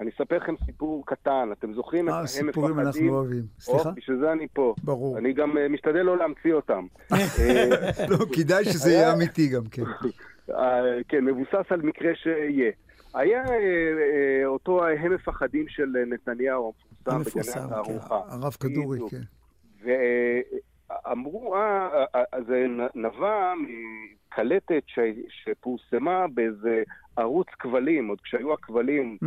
[0.00, 2.86] אני אספר לכם סיפור קטן, אתם זוכרים את אה, הם סיפורים מפחדים?
[2.86, 3.42] אנחנו אוהבים.
[3.42, 3.90] או, סליחה?
[3.90, 4.74] בשביל זה אני פה.
[4.84, 5.18] ברור.
[5.18, 6.86] אני גם אה, משתדל לא להמציא אותם.
[7.12, 7.68] אה,
[8.08, 9.82] לא, כדאי שזה היה- יהיה אמיתי גם, כן.
[10.50, 12.70] אה, כן, מבוסס על מקרה שיהיה.
[13.14, 16.72] היה אה, אה, אותו הם מפחדים של נתניהו,
[17.06, 17.74] המפורסם בגני כן.
[17.74, 18.20] התערוכה.
[18.28, 18.98] הרב כדורי.
[19.10, 19.22] כן.
[19.84, 22.04] ואמרו, אה,
[22.46, 23.52] זה נבע
[24.28, 24.82] מקלטת
[25.28, 26.82] שפורסמה באיזה
[27.16, 29.18] ערוץ כבלים, עוד כשהיו הכבלים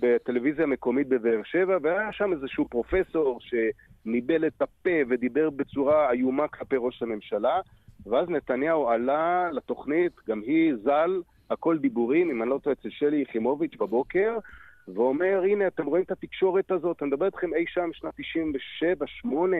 [0.00, 6.76] בטלוויזיה המקומית בבאר שבע, והיה שם איזשהו פרופסור שניבל את הפה ודיבר בצורה איומה כלפי
[6.78, 7.60] ראש הממשלה,
[8.06, 13.16] ואז נתניהו עלה לתוכנית, גם היא ז"ל, הכל דיבורים, אם אני לא טועה, אצל שלי
[13.16, 14.38] יחימוביץ' בבוקר,
[14.88, 19.56] ואומר, הנה, אתם רואים את התקשורת הזאת, אני מדבר איתכם אי שם שנת 97, 8,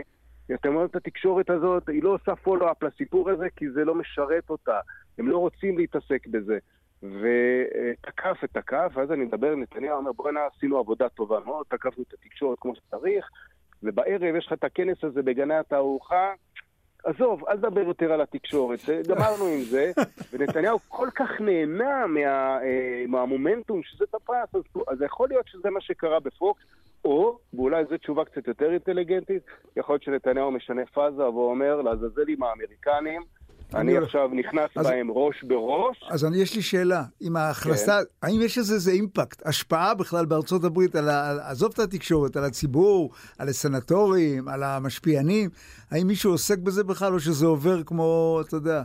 [0.55, 4.51] אתם רואים את התקשורת הזאת, היא לא עושה פולו-אפ לסיפור הזה, כי זה לא משרת
[4.51, 4.81] אותה.
[5.19, 6.59] הם לא רוצים להתעסק בזה.
[7.03, 12.15] ותקף ותקף, ואז אני מדבר עם נתניהו, אומר, בוא'נה, עשינו עבודה טובה מאוד, תקפנו את
[12.15, 13.29] התקשורת כמו שצריך,
[13.83, 16.33] ובערב יש לך את הכנס הזה בגני התערוכה,
[17.07, 19.93] עזוב, אל תדבר יותר על התקשורת, גמרנו עם זה,
[20.33, 25.81] ונתניהו כל כך נהנה מה, אה, מהמומנטום שזה תפס, אז, אז יכול להיות שזה מה
[25.81, 26.63] שקרה בפוקס,
[27.05, 29.43] או, ואולי זו תשובה קצת יותר אינטליגנטית,
[29.77, 33.23] יכול להיות שנתניהו משנה פאזה ואומר, לעזאזל עם האמריקנים,
[33.75, 38.27] אני עכשיו נכנס אז- בהם ראש בראש, אז אני, יש לי שאלה, עם ההכנסה, כן.
[38.27, 42.37] האם יש לזה איזה אימפקט, השפעה בכלל בארצות הברית, על ה, על, עזוב את התקשורת,
[42.37, 45.51] על הציבור, על הסנטורים, על המשפיענים,
[45.91, 48.83] האם מישהו עוסק בזה בכלל, או שזה עובר כמו, אתה יודע,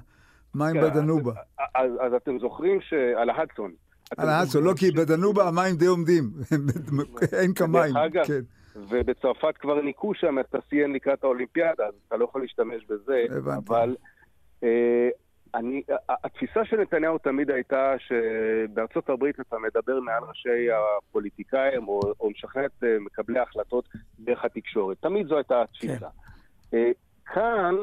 [0.56, 1.34] מים כן, בדנובה?
[1.76, 3.72] אז, אז אתם זוכרים שעל ההדסון.
[4.18, 6.32] על ההדסון, לא, כי בדנובה המים די עומדים,
[7.40, 7.54] אין
[7.96, 8.42] אגב, כן,
[8.76, 13.24] ובצרפת כבר ניקו שם את ה-CN לקראת האולימפיאדה, אז אתה לא יכול להשתמש בזה.
[13.30, 13.66] הבנתי.
[13.68, 13.96] אבל
[15.56, 22.30] אני, התפיסה של נתניהו תמיד הייתה שבארצות הברית אתה מדבר מעל ראשי הפוליטיקאים או, או
[22.30, 24.98] משכנע את אה, מקבלי ההחלטות דרך התקשורת.
[25.02, 26.08] תמיד זו הייתה התפיסה.
[26.72, 26.92] כן.
[27.26, 27.76] כאן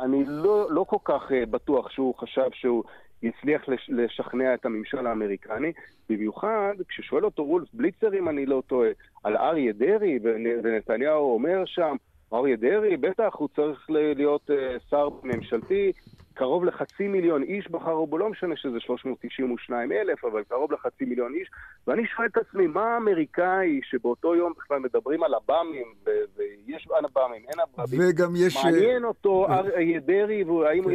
[0.00, 2.84] אני לא, לא כל כך בטוח שהוא חשב שהוא
[3.22, 5.72] יצליח לשכנע את הממשל האמריקני,
[6.08, 8.88] במיוחד כששואל אותו רולף בליצר, אם אני לא טועה,
[9.24, 10.18] על אריה דרעי,
[10.62, 11.96] ונתניהו אומר שם,
[12.34, 15.92] אריה דרעי, בטח, הוא צריך להיות uh, שר ממשלתי,
[16.34, 21.34] קרוב לחצי מיליון איש בחרו בו, לא משנה שזה 392 אלף, אבל קרוב לחצי מיליון
[21.34, 21.48] איש,
[21.86, 27.60] ואני שואל את עצמי, מה האמריקאי שבאותו יום בכלל מדברים על עב"מים, ויש עב"מים, אין
[27.60, 28.56] עב"מים, וגם יש...
[28.56, 30.92] אה, מעניין אותו אריה דרעי, והאם הוא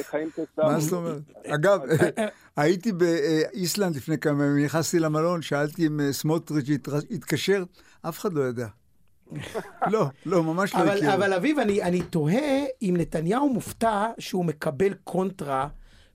[0.00, 0.62] יכהן כשר.
[0.62, 1.22] מה זאת אומרת?
[1.46, 1.80] אגב,
[2.56, 6.68] הייתי באיסלנד לפני כמה ימים, נכנסתי למלון, שאלתי אם אה, סמוטריץ'
[7.10, 7.62] התקשר,
[8.08, 8.66] אף אחד לא ידע.
[9.86, 11.12] לא, לא, ממש לא הכירו.
[11.12, 15.68] אבל אביב, אני, אני תוהה אם נתניהו מופתע שהוא מקבל קונטרה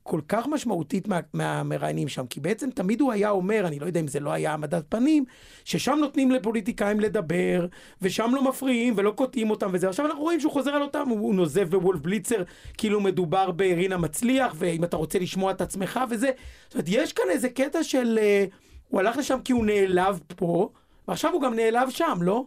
[0.03, 3.99] כל כך משמעותית מה, מהמראיינים שם, כי בעצם תמיד הוא היה אומר, אני לא יודע
[3.99, 5.25] אם זה לא היה העמדת פנים,
[5.65, 7.65] ששם נותנים לפוליטיקאים לדבר,
[8.01, 9.89] ושם לא מפריעים ולא קוטעים אותם וזה.
[9.89, 12.43] עכשיו אנחנו רואים שהוא חוזר על אותם, הוא נוזף בוולף בליצר,
[12.77, 16.29] כאילו מדובר ברינה מצליח, ואם אתה רוצה לשמוע את עצמך וזה.
[16.63, 18.19] זאת אומרת, יש כאן איזה קטע של...
[18.21, 18.45] אה,
[18.87, 20.69] הוא הלך לשם כי הוא נעלב פה,
[21.07, 22.45] ועכשיו הוא גם נעלב שם, לא?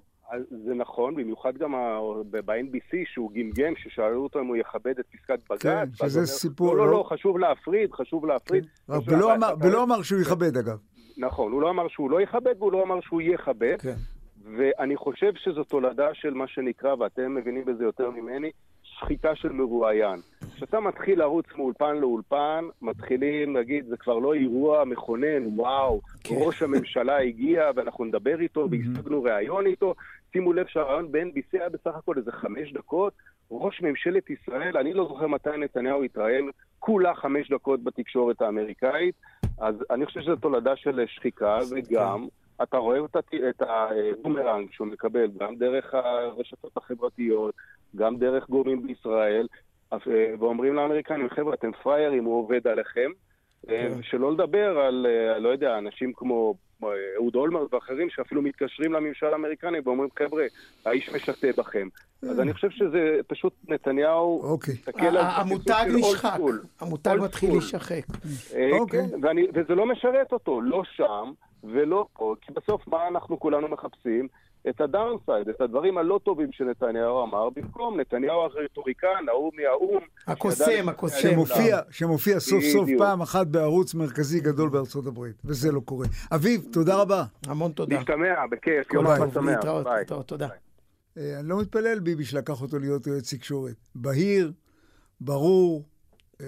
[0.64, 1.72] זה נכון, במיוחד גם
[2.30, 5.62] ב-NBC שהוא גמגם, ששאלו אותו אם הוא יכבד את פסקת בג"ץ.
[5.62, 6.76] כן, שזה אומר, סיפור...
[6.76, 8.66] לא, לא, לא, חשוב להפריד, חשוב להפריד.
[8.86, 8.92] כן.
[9.06, 10.78] ולא אמר, ולא אמר שהוא יכבד, אגב.
[11.18, 13.76] נכון, הוא לא אמר שהוא לא יכבד, והוא לא אמר שהוא יכבד.
[13.78, 13.94] כן.
[14.56, 18.50] ואני חושב שזו תולדה של מה שנקרא, ואתם מבינים בזה יותר ממני,
[18.98, 20.20] שחיטה של מרואיין.
[20.56, 26.34] כשאתה מתחיל לרוץ מאולפן לאולפן, מתחילים להגיד, זה כבר לא אירוע מכונן, וואו, כן.
[26.38, 29.94] ראש הממשלה הגיע ואנחנו נדבר איתו והשגנו ראיון איתו.
[30.32, 33.12] שימו לב שהראיון ב-NBC היה בסך הכל איזה חמש דקות.
[33.50, 39.14] ראש ממשלת ישראל, אני לא זוכר מתי נתניהו התראיין, כולה חמש דקות בתקשורת האמריקאית.
[39.58, 42.26] אז אני חושב שזו תולדה של שחיקה, וגם...
[42.62, 42.98] אתה רואה
[43.48, 47.54] את הבומרנג שהוא מקבל גם דרך הרשתות החברתיות,
[47.96, 49.46] גם דרך גורמים בישראל,
[49.92, 49.98] אה,
[50.38, 53.10] ואומרים לאמריקנים, חבר'ה, אתם פריירים, הוא עובד עליכם.
[53.68, 54.02] אה, כן.
[54.02, 56.54] שלא לדבר על, אה, לא יודע, אנשים כמו
[57.14, 60.44] אהוד אולמרט ואחרים שאפילו מתקשרים לממשל האמריקני ואומרים, חבר'ה,
[60.86, 61.88] האיש משתה בכם.
[62.22, 64.42] אז אני חושב שזה פשוט נתניהו...
[64.42, 64.74] אוקיי.
[65.12, 66.38] המותג נשחק,
[66.80, 68.04] המותג מתחיל להישחק.
[68.72, 69.06] אוקיי.
[69.54, 71.32] וזה לא משרת אותו, לא שם
[71.72, 74.28] ולא פה, כי בסוף מה אנחנו כולנו מחפשים?
[74.68, 80.02] את הדאונסייד, את הדברים הלא טובים שנתניהו אמר, במקום נתניהו הרטוריקן, ההוא מהאו"ם.
[80.26, 81.30] הקוסם, הקוסם.
[81.30, 86.06] שמופיע, שמופיע סוף סוף פעם אחת בערוץ מרכזי גדול בארצות הברית, וזה לא קורה.
[86.34, 87.24] אביב, תודה רבה.
[87.46, 87.98] המון תודה.
[87.98, 89.64] נשתמע, בכיף, יום אחד שמח.
[89.64, 90.48] להתראות, תודה.
[91.18, 93.76] אה, אני לא מתפלל ביבי שלקח אותו להיות יועץ תקשורת.
[93.94, 94.52] בהיר,
[95.20, 95.84] ברור,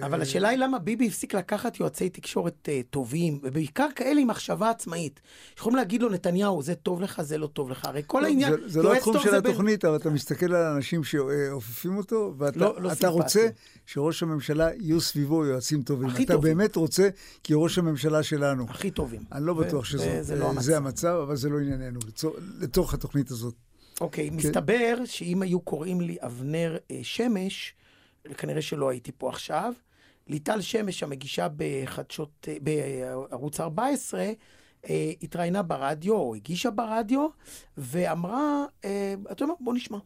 [0.01, 4.27] אבל אה, השאלה היא למה ביבי הפסיק לקחת יועצי תקשורת uh, טובים, ובעיקר כאלה עם
[4.27, 5.19] מחשבה עצמאית.
[5.57, 7.85] יכולים להגיד לו, נתניהו, זה טוב לך, זה לא טוב לך.
[7.85, 8.51] הרי כל העניין...
[8.51, 9.91] זה, זה לא התחום של התוכנית, בין...
[9.91, 13.47] אבל אתה מסתכל על האנשים שאופפים אותו, ואתה לא, לא רוצה
[13.85, 16.09] שראש הממשלה יהיו סביבו יועצים טובים.
[16.09, 16.57] אתה טובים.
[16.57, 17.09] באמת רוצה,
[17.43, 18.65] כי ראש הממשלה שלנו.
[18.69, 19.21] הכי טובים.
[19.31, 20.71] אני לא בטוח שזה לא המצב.
[20.71, 21.99] המצב, אבל זה לא ענייננו,
[22.59, 23.53] לתוך התוכנית הזאת.
[24.01, 24.35] אוקיי, כן.
[24.35, 27.73] מסתבר שאם היו קוראים לי אבנר אה, שמש,
[28.37, 29.73] כנראה שלא הייתי פה עכשיו.
[30.27, 34.31] ליטל שמש, המגישה בחדשות, בערוץ 14,
[34.89, 37.27] אה, התראיינה ברדיו, או הגישה ברדיו,
[37.77, 39.97] ואמרה, אה, אתה יודע מה, בוא נשמע.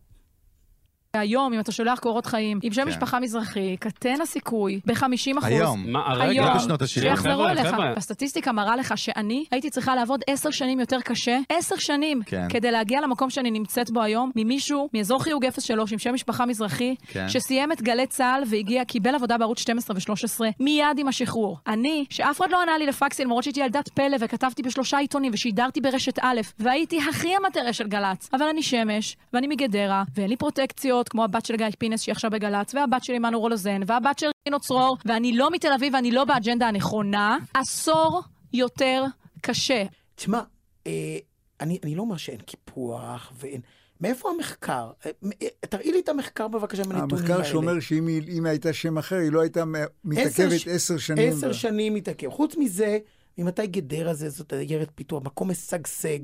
[1.17, 2.87] היום, אם אתה שולח קורות חיים, עם שם כן.
[2.87, 5.43] משפחה מזרחי, קטן הסיכוי ב-50 אחוז.
[5.43, 6.45] היום, מה, הרגע?
[6.45, 6.87] לא בשנות ה-70.
[6.87, 7.75] שיחזרו אליך.
[7.97, 12.47] הסטטיסטיקה מראה לך שאני הייתי צריכה לעבוד עשר שנים יותר קשה, עשר שנים, כן.
[12.49, 16.95] כדי להגיע למקום שאני נמצאת בו היום, ממישהו מאזור חיוג 03 עם שם משפחה מזרחי,
[17.07, 17.29] כן.
[17.29, 21.57] שסיים את גלי צה"ל והגיע, קיבל עבודה בערוץ 12 ו-13, מיד עם השחרור.
[21.67, 25.81] אני, שאף אחד לא ענה לי לפקסים, למרות שהייתי ילדת פלא וכתבתי בשלושה עיתונים ושידרתי
[25.81, 28.29] ברשת א', והייתי הכי המטרה של גל"צ.
[28.33, 32.13] אבל אני שמש, ואני מגדרה, ואין לי פרוטקציות, גדולות, כמו הבת של גיא פינס שהיא
[32.13, 36.11] עכשיו בגל"צ, והבת של עמנו רולוזן, והבת של רינו צרור, ואני לא מתל אביב ואני
[36.11, 38.21] לא באג'נדה הנכונה, עשור
[38.53, 39.03] יותר
[39.41, 39.83] קשה.
[40.15, 40.41] תשמע,
[40.87, 41.17] אה,
[41.61, 43.61] אני, אני לא אומר שאין קיפוח ואין...
[44.01, 44.91] מאיפה המחקר?
[45.05, 45.11] אה,
[45.41, 47.35] אה, תראי לי את המחקר בבקשה מהנתונים האלה.
[47.35, 49.63] המחקר שאומר שאם היא, הייתה שם אחר, היא לא הייתה
[50.03, 51.29] מתעכבת עשר שנים.
[51.29, 51.53] עשר.
[51.53, 52.29] שנים מתעכב.
[52.29, 52.97] חוץ מזה,
[53.37, 56.19] ממתי גדרה זה, זאת עיירת פיתוח, מקום משגשג.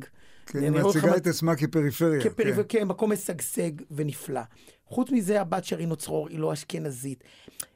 [0.52, 2.22] כן, היא מציגה את עצמה כפריפריה.
[2.24, 2.80] כפריפריה, כן.
[2.80, 4.42] כן, מקום משגשג ונפלא.
[4.86, 7.24] חוץ מזה, הבת של רינו צרור היא לא אשכנזית.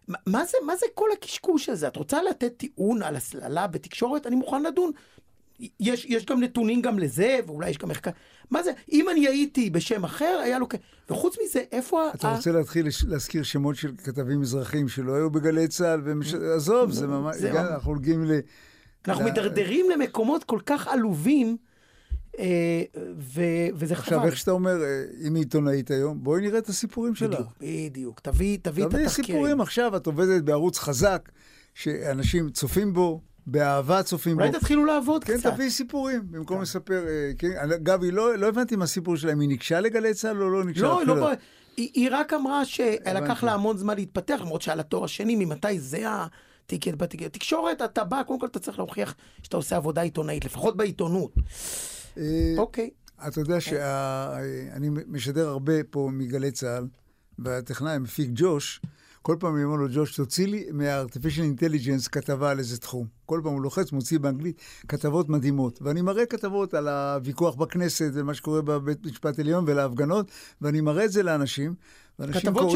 [0.07, 1.87] מה זה, מה זה כל הקשקוש הזה?
[1.87, 4.27] את רוצה לתת טיעון על הסללה בתקשורת?
[4.27, 4.91] אני מוכן לדון.
[5.79, 8.11] יש, יש גם נתונים גם לזה, ואולי יש גם מחקר.
[8.51, 10.67] מה זה, אם אני הייתי בשם אחר, היה לו...
[11.09, 12.09] וחוץ מזה, איפה...
[12.15, 12.35] אתה ה...
[12.35, 16.33] רוצה להתחיל להזכיר שמות של כתבים מזרחים שלא היו בגלי צה"ל, ומש...
[16.33, 17.35] עזוב, זה ממש...
[17.35, 18.31] זה הגע, אנחנו הולכים ל...
[19.07, 19.25] אנחנו ל...
[19.25, 21.57] מידרדרים למקומות כל כך עלובים.
[22.39, 22.83] אה,
[23.17, 24.03] ו- וזה חבל.
[24.03, 27.35] עכשיו, איך שאתה אומר, אה, אם היא עיתונאית היום, בואי נראה את הסיפורים שלה.
[27.35, 28.19] בדיוק, בדיוק.
[28.19, 29.09] תביא, תביא את התחקירים.
[29.09, 31.29] תביא סיפורים עכשיו, את עובדת בערוץ חזק,
[31.73, 34.41] שאנשים צופים בו, באהבה צופים בו.
[34.41, 35.43] אולי תתחילו לעבוד כן, קצת.
[35.49, 36.63] כן, תביאי סיפורים, במקום כן.
[36.63, 37.05] לספר.
[37.07, 37.51] אה, כן.
[37.57, 40.81] אגב, לא, לא הבנתי מה הסיפור שלהם, היא ניגשה לגלי צה"ל או לא ניגשה?
[40.81, 41.29] לא, לא,
[41.77, 45.79] היא, היא רק אמרה שלקח לה המון זמן להתפתח, למרות שהיה לה תואר שני, ממתי
[45.79, 46.03] זה
[46.71, 47.33] בתקשורת.
[47.33, 51.33] תקשורת, אתה בא, קודם כל אתה צריך להוכיח שאתה עושה עבודה עיתונאית, לפחות בעיתונות.
[52.17, 52.89] אה, אוקיי.
[53.27, 56.87] אתה יודע שאני משדר הרבה פה מגלי צה"ל,
[57.39, 58.81] והטכנאי, מפיק ג'וש,
[59.21, 63.07] כל פעם אני אומר לו, ג'וש, תוציא לי מה-artificial intelligence כתבה על איזה תחום.
[63.25, 65.81] כל פעם הוא לוחץ, מוציא באנגלית כתבות מדהימות.
[65.81, 71.11] ואני מראה כתבות על הוויכוח בכנסת ומה שקורה בבית משפט עליון ולהפגנות, ואני מראה את
[71.11, 71.75] זה לאנשים.
[72.33, 72.71] כתבות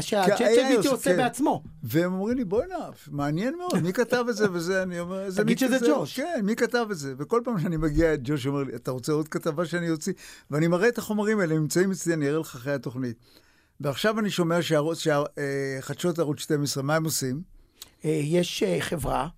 [0.00, 1.16] שהצ'אט GPT עושה כן.
[1.16, 1.62] בעצמו.
[1.82, 5.78] והם אומרים לי, בוא'נה, מעניין מאוד, מי כתב את זה וזה, אני אומר, תגיד שזה
[5.88, 6.16] ג'וש.
[6.16, 7.14] כן, מי כתב את זה?
[7.18, 10.12] וכל פעם שאני מגיע, ג'וש אומר לי, אתה רוצה עוד כתבה שאני אוציא?
[10.50, 13.16] ואני מראה את החומרים האלה, הם נמצאים אצלי, אני אראה לך אחרי התוכנית.
[13.80, 17.42] ועכשיו אני שומע שחדשות ערוץ 12, מה הם עושים?
[18.04, 19.28] אה, יש אה, חברה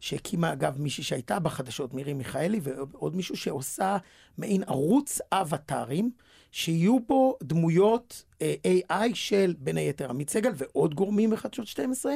[0.00, 3.96] שהקימה, אגב, מישהי שהייתה בחדשות, מירי מיכאלי, ועוד מישהו שעושה
[4.38, 6.10] מעין ערוץ אבטארים,
[6.54, 12.14] שיהיו בו דמויות אה, AI של, בין היתר, עמית סגל ועוד גורמים מחדשות 12,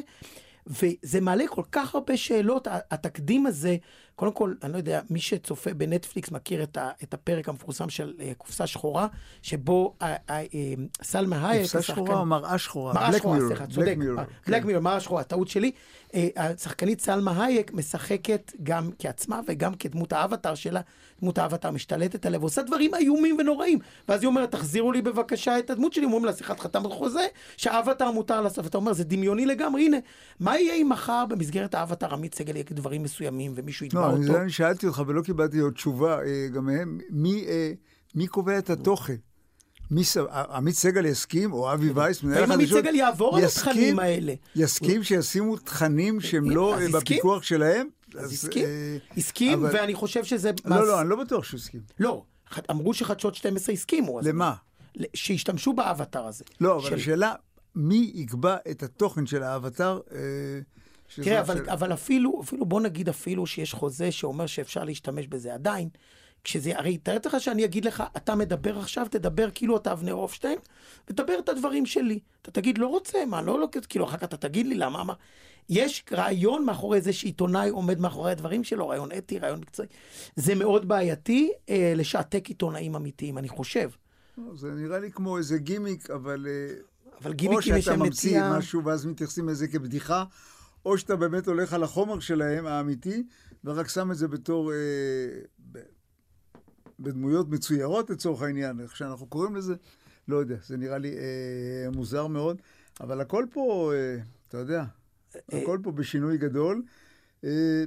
[0.67, 3.77] וזה מעלה כל כך הרבה שאלות, התקדים הזה,
[4.19, 8.15] קודם כל, אני לא יודע, מי שצופה בנטפליקס מכיר את, ה, את הפרק המפורסם של
[8.19, 9.07] uh, קופסה שחורה,
[9.43, 12.95] שבו uh, uh, uh, סלמה הייק, קופסה שחורה או מראה שחורה?
[12.95, 13.97] מראה שחורה, סליחה, צודק.
[14.47, 15.71] בלק מירור, מראה שחורה, טעות שלי.
[16.09, 20.81] Uh, השחקנית סלמה הייק משחקת גם כעצמה וגם כדמות האבטר שלה,
[21.21, 23.79] דמות האבטר משתלטת עליה ועושה דברים איומים ונוראים.
[24.09, 27.27] ואז היא אומרת, תחזירו לי בבקשה את הדמות שלי, אומרים לה, שיחת חתם חוזה,
[27.57, 28.65] שהאבטר מותר לעשות.
[28.65, 29.97] ואתה אומר, זה דמיוני לגמרי, הנה,
[30.41, 34.41] מה יהיה אם מחר במסגרת האבטר עמית סגל יגיד דברים מסוימים ומישהו יתבע לא, אותו?
[34.41, 37.73] אני שאלתי אותך ולא קיבלתי עוד תשובה, אה, גם מהם, מי, אה,
[38.15, 39.17] מי קובע את התוכן?
[39.91, 44.35] מי, עמית סגל יסכים, או אבי וייס, מנהל החדשות, עמית סגל יעבור על התכנים האלה.
[44.57, 47.89] יסכים שישימו תכנים שהם לא בפיקוח שלהם?
[48.17, 48.65] אז הסכים,
[49.17, 50.51] הסכים, ואני חושב שזה...
[50.65, 51.81] לא, לא, אני לא בטוח שהוא הסכים.
[52.01, 52.23] לא,
[52.71, 54.21] אמרו שחדשות 12 הסכימו.
[54.23, 54.55] למה?
[55.15, 56.45] שישתמשו באבטר הזה.
[56.61, 57.35] לא, אבל השאלה,
[57.75, 60.01] מי יקבע את התוכן של האבטר?
[61.19, 61.71] אה, תראה, אבל, של...
[61.71, 65.89] אבל אפילו, אפילו, בוא נגיד אפילו שיש חוזה שאומר שאפשר להשתמש בזה עדיין,
[66.45, 70.59] כשזה, הרי תאר לך שאני אגיד לך, אתה מדבר עכשיו, תדבר כאילו אתה אבנר הופשטיין,
[71.09, 72.19] ותדבר את הדברים שלי.
[72.43, 75.15] אתה תגיד, לא רוצה, מה, לא, לא, כאילו, אחר כך אתה תגיד לי למה, מה.
[75.69, 79.89] יש רעיון מאחורי זה שעיתונאי עומד מאחורי הדברים שלו, רעיון אתי, רעיון מקצועי.
[80.37, 83.91] זה מאוד בעייתי אה, לשעתק עיתונאים אמיתיים, אני חושב.
[84.39, 86.47] לא, זה נראה לי כמו איזה גימיק, אבל...
[86.49, 86.75] אה,
[87.23, 88.09] אבל גימיקים יש להם מציע...
[88.09, 90.25] או שאתה ממציא משהו ואז מתייחסים לזה כבדיחה,
[90.85, 93.23] או שאתה באמת הולך על החומר שלהם, האמיתי,
[93.65, 94.73] ורק שם את זה בתור...
[94.73, 94.77] אה,
[95.73, 95.79] ב,
[97.01, 99.75] בדמויות מצוירות לצורך העניין, איך שאנחנו קוראים לזה,
[100.29, 102.63] לא יודע, זה נראה לי אה, מוזר מאוד,
[103.01, 104.85] אבל הכל פה, אה, אתה יודע,
[105.53, 106.83] אה, הכל פה בשינוי גדול.
[107.45, 107.85] אה,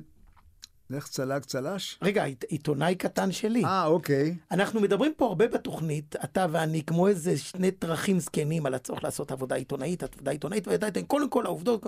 [0.90, 2.00] לך צלג צל"ש?
[2.02, 3.66] רגע, עיתונאי קטן שלי.
[3.66, 4.38] אה, אוקיי.
[4.52, 9.32] אנחנו מדברים פה הרבה בתוכנית, אתה ואני, כמו איזה שני טרחים זקנים על הצורך לעשות
[9.32, 11.86] עבודה עיתונאית, עבודה עיתונאית, ועדיין, קודם כל העובדות.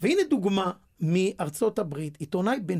[0.00, 2.78] והנה דוגמה מארצות הברית, עיתונאי בן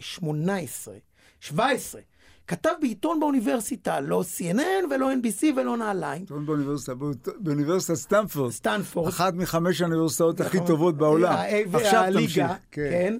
[0.00, 0.94] 18,
[1.40, 2.00] 17,
[2.46, 6.22] כתב בעיתון באוניברסיטה, לא CNN ולא NBC ולא נעליים.
[6.22, 6.92] עיתון באוניברסיטה,
[7.38, 8.52] באוניברסיטת סטנפורד.
[8.52, 9.08] סטנפורד.
[9.08, 10.68] אחת מחמש האוניברסיטאות הכי נכון.
[10.68, 11.34] טובות בעולם.
[11.72, 12.46] עכשיו תמשיך.
[12.70, 12.90] כן.
[12.90, 13.18] כן.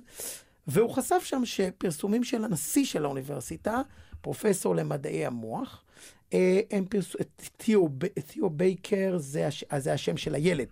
[0.66, 3.80] והוא חשף שם שפרסומים של הנשיא של האוניברסיטה,
[4.20, 5.82] פרופסור למדעי המוח,
[6.32, 7.18] אה, הם פרסו...
[7.56, 7.88] תיאו,
[8.26, 9.64] תיאו בייקר זה, הש...
[9.78, 10.68] זה השם של הילד.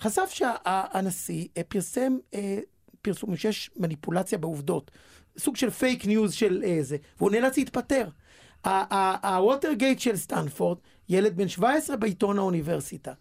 [0.00, 2.58] חשף שהנשיא אה, פרסם אה,
[3.02, 4.90] פרסומים שיש מניפולציה בעובדות.
[5.38, 8.08] סוג של פייק ניוז של איזה, והוא נאלץ להתפטר.
[9.22, 10.78] הווטרגייט של סטנפורד,
[11.08, 13.12] ילד בן 17 בעיתון האוניברסיטה.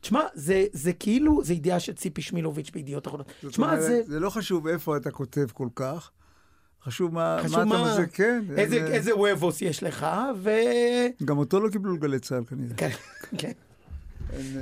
[0.00, 3.32] תשמע, זה, זה כאילו, זה ידיעה של ציפי שמילוביץ' בידיעות אחרונות.
[3.48, 4.02] תשמע, זה...
[4.06, 6.10] זה לא חשוב איפה אתה כותב כל כך.
[6.84, 8.44] חשוב מה, חשוב מה, מה אתה מזה, כן.
[8.56, 8.94] איזה, איזה...
[8.94, 10.50] איזה וובוס יש לך, ו...
[11.24, 12.76] גם אותו לא קיבלו לגלי צה"ל כנראה.
[12.76, 12.90] כן,
[13.38, 13.52] כן.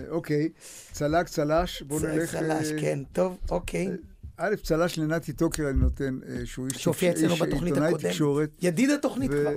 [0.08, 0.48] אוקיי,
[0.92, 2.36] צלק, צל"ש, בוא נלך...
[2.36, 3.88] צל"ש, כן, טוב, אוקיי.
[4.36, 8.00] א', צל"ש לנתי טוקר אני נותן, שהוא איש הקודמת.
[8.00, 8.50] תקשורת.
[8.62, 9.52] ידיד התוכנית כבר.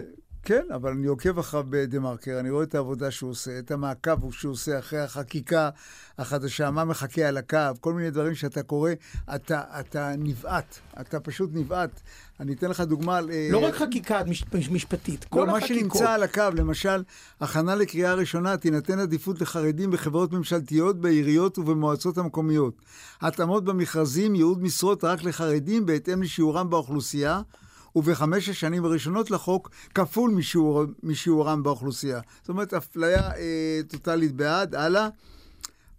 [0.45, 4.51] כן, אבל אני עוקב אחריו בדה-מרקר, אני רואה את העבודה שהוא עושה, את המעקב שהוא
[4.51, 5.69] עושה אחרי החקיקה
[6.17, 8.91] החדשה, מה מחכה על הקו, כל מיני דברים שאתה קורא,
[9.35, 12.01] אתה, אתה נבעט, אתה פשוט נבעט.
[12.39, 13.19] אני אתן לך דוגמה...
[13.31, 15.83] אה, לא רק חקיקה מש, משפטית, כל לא, החקיקות.
[15.83, 17.03] מה שנמצא על הקו, למשל,
[17.41, 22.81] הכנה לקריאה ראשונה, תינתן עדיפות לחרדים בחברות ממשלתיות, בעיריות ובמועצות המקומיות.
[23.21, 27.41] התאמות במכרזים, ייעוד משרות רק לחרדים בהתאם לשיעורם באוכלוסייה.
[27.95, 32.19] ובחמש השנים הראשונות לחוק כפול משיעור, משיעורם באוכלוסייה.
[32.41, 35.09] זאת אומרת, אפליה אה, טוטאלית בעד, הלאה.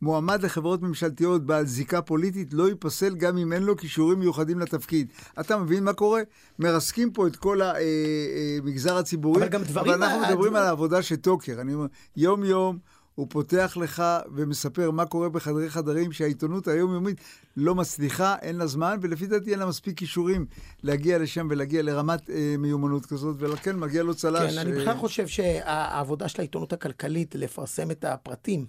[0.03, 5.09] מועמד לחברות ממשלתיות בעל זיקה פוליטית לא ייפסל גם אם אין לו כישורים מיוחדים לתפקיד.
[5.41, 6.21] אתה מבין מה קורה?
[6.59, 9.93] מרסקים פה את כל המגזר אה, אה, הציבורי, אבל גם דברים...
[9.93, 11.61] אבל אנחנו מדברים על העבודה של טוקר.
[11.61, 12.79] אני אומר, יום-יום
[13.17, 14.03] הוא פותח לך
[14.35, 17.21] ומספר מה קורה בחדרי חדרים, שהעיתונות היומיומית
[17.57, 20.47] לא מצליחה, אין לה זמן, ולפי דעתי אין לה מספיק כישורים
[20.83, 24.53] להגיע לשם ולהגיע לרמת אה, מיומנות כזאת, ולכן מגיע לו צל"ש.
[24.53, 24.99] כן, אני בכלל אה...
[24.99, 28.67] חושב שהעבודה של העיתונות הכלכלית לפרסם את הפרטים,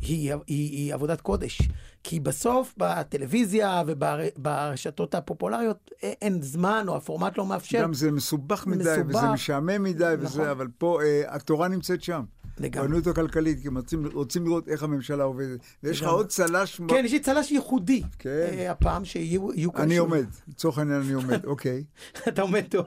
[0.00, 1.62] היא, היא, היא עבודת קודש.
[2.04, 7.82] כי בסוף בטלוויזיה וברשתות הפופולריות אין זמן או הפורמט לא מאפשר.
[7.82, 9.16] גם זה מסובך מדי מסובך.
[9.16, 10.26] וזה משעמם מדי נכון.
[10.26, 12.22] וזה, אבל פה אה, התורה נמצאת שם.
[12.60, 12.88] לגמרי.
[12.88, 15.60] בענות הכלכלית, כי הם רוצים, רוצים לראות איך הממשלה עובדת.
[15.82, 16.80] ויש לך עוד צל"ש...
[16.88, 18.02] כן, יש לי צל"ש ייחודי.
[18.18, 18.46] כן.
[18.52, 19.82] אה, הפעם שיהיו כאן...
[19.82, 19.96] אני.
[19.96, 21.84] עומד, לצורך העניין אני עומד, אוקיי.
[22.28, 22.86] אתה עומד טוב.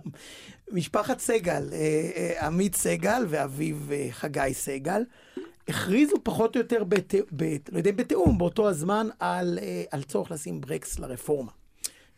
[0.72, 1.78] משפחת סגל, אה,
[2.16, 3.76] אה, עמית סגל ואביו
[4.12, 5.04] חגי סגל,
[5.68, 9.60] הכריזו פחות או יותר, בת, בת, לא יודע בתיאום, באותו הזמן, על,
[9.92, 11.52] על צורך לשים ברקס לרפורמה.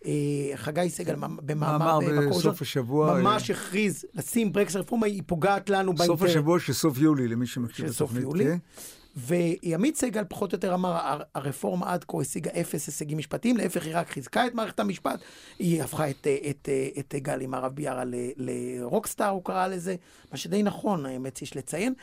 [0.06, 6.20] אה, חגי סגל במאמר בסוף השבוע ממש הכריז לשים ברקס לרפורמה, היא פוגעת לנו באינטרנט.
[6.20, 8.26] סוף השבוע של סוף יולי, למי שמכיר את התוכנית.
[8.38, 8.58] כן.
[9.16, 13.98] ועמית סגל פחות או יותר אמר, הרפורמה עד כה השיגה אפס הישגים משפטיים, להפך היא
[13.98, 15.20] רק חיזקה את מערכת המשפט,
[15.60, 18.04] היא הפכה את, את, את, את גל עם הרב ביארה
[18.38, 19.96] לרוקסטאר, הוא קרא לזה,
[20.32, 21.94] מה שדי נכון, האמת יש לציין.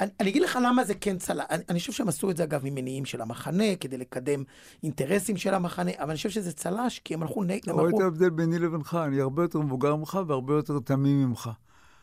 [0.00, 1.44] אני, אני אגיד לך למה זה כן צלח.
[1.50, 4.44] אני, אני חושב שהם עשו את זה, אגב, ממניעים של המחנה, כדי לקדם
[4.82, 7.62] אינטרסים של המחנה, אבל אני חושב שזה צל"ש, כי הם הלכו נגד...
[7.62, 11.50] אתה רואה את ההבדל ביני לבינך, אני הרבה יותר מבוגר ממך והרבה יותר תמים ממך.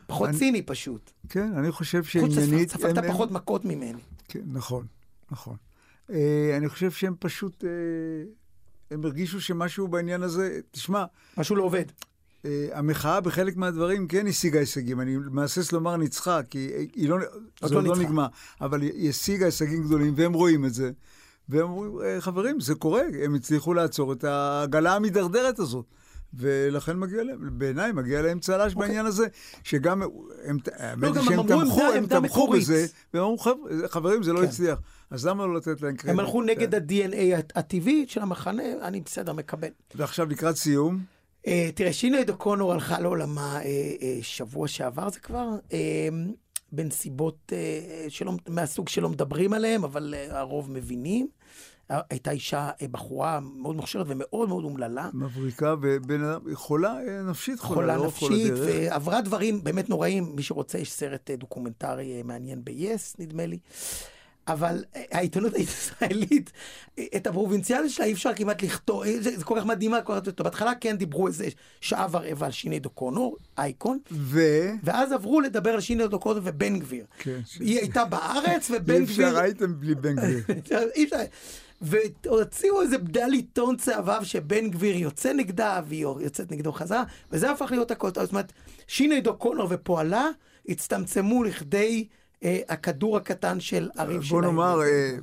[0.06, 0.38] פחות אני...
[0.38, 1.10] ציני פשוט.
[1.28, 2.72] כן, אני חושב שעניינית...
[2.72, 4.00] חוץ ספגת פחות מכות ממני.
[4.28, 4.86] כן, נכון,
[5.30, 5.56] נכון.
[6.08, 6.12] Uh,
[6.56, 7.64] אני חושב שהם פשוט...
[7.64, 7.66] Uh,
[8.90, 10.60] הם הרגישו שמשהו בעניין הזה...
[10.70, 11.04] תשמע...
[11.36, 11.84] משהו לא עובד.
[12.46, 15.00] אה, המחאה בחלק מהדברים כן השיגה הישגים.
[15.00, 17.16] אני מהסס לומר ניצחה, כי היא לא,
[17.64, 18.26] זה עוד לא נגמר,
[18.60, 20.90] אבל היא השיגה הישגים גדולים, והם רואים את זה.
[21.48, 25.84] והם אומרים, אה, חברים, זה קורה, הם הצליחו לעצור את העגלה המידרדרת הזאת.
[26.34, 28.74] ולכן מגיע להם, בעיניי מגיע להם צל"ש okay.
[28.74, 28.88] אוקיי.
[28.88, 29.26] בעניין הזה,
[29.62, 30.58] שגם הם,
[30.96, 33.38] לא, גם שהם תמכו, הם, הם תמכו בזה, והם אמרו,
[33.86, 34.44] חברים, זה לא כן.
[34.44, 34.78] הצליח.
[35.10, 36.10] אז למה לא לתת להם קרדיט?
[36.10, 36.82] הם הלכו נגד כן.
[36.82, 39.68] ה-DNA הטבעי של המחנה, אני בסדר, מקבל.
[39.94, 41.15] ועכשיו לקראת סיום.
[41.46, 45.48] אה, תראה, שינייד או'קונור הלכה לעולמה אה, אה, שבוע שעבר זה כבר,
[46.72, 47.52] בנסיבות
[48.08, 51.28] שלא, מהסוג שלא מדברים עליהם, אבל הרוב מבינים.
[51.88, 55.10] הייתה אישה, בחורה מאוד מוכשרת ומאוד מאוד אומללה.
[55.14, 55.74] מבריקה,
[56.44, 56.98] וחולה
[57.30, 60.32] נפשית, חולה, חולה לא נפשית, ועברה דברים באמת נוראים.
[60.36, 63.58] מי שרוצה, יש סרט דוקומנטרי מעניין ב-yes, נדמה לי.
[64.48, 66.52] אבל העיתונות הישראלית,
[67.16, 70.44] את הפרובינציאליות שלה אי אפשר כמעט לכתוב, זה, זה כל כך מדהימה, כל כך טוב.
[70.44, 71.48] בהתחלה כן דיברו איזה
[71.80, 74.40] שעה ורבע על שיני דוקונור, אייקון, ו...
[74.82, 77.04] ואז עברו לדבר על שיני דוקונור ובן גביר.
[77.18, 77.40] כן.
[77.60, 79.26] היא הייתה בארץ ובן גביר...
[79.26, 80.42] אי אפשר הייתם בלי בן גביר.
[80.96, 81.16] אי אפשר.
[81.80, 87.70] והוציאו איזה בדל עיתון צהבב שבן גביר יוצא נגדה והיא יוצאת נגדו חזרה, וזה הפך
[87.70, 88.08] להיות הכל.
[88.14, 88.52] זאת אומרת,
[88.86, 90.28] שיני דוקונור ופועלה
[90.68, 92.06] הצטמצמו לכדי...
[92.42, 94.42] אה, הכדור הקטן של הריב שלהם.
[94.42, 95.16] בוא נאמר אה,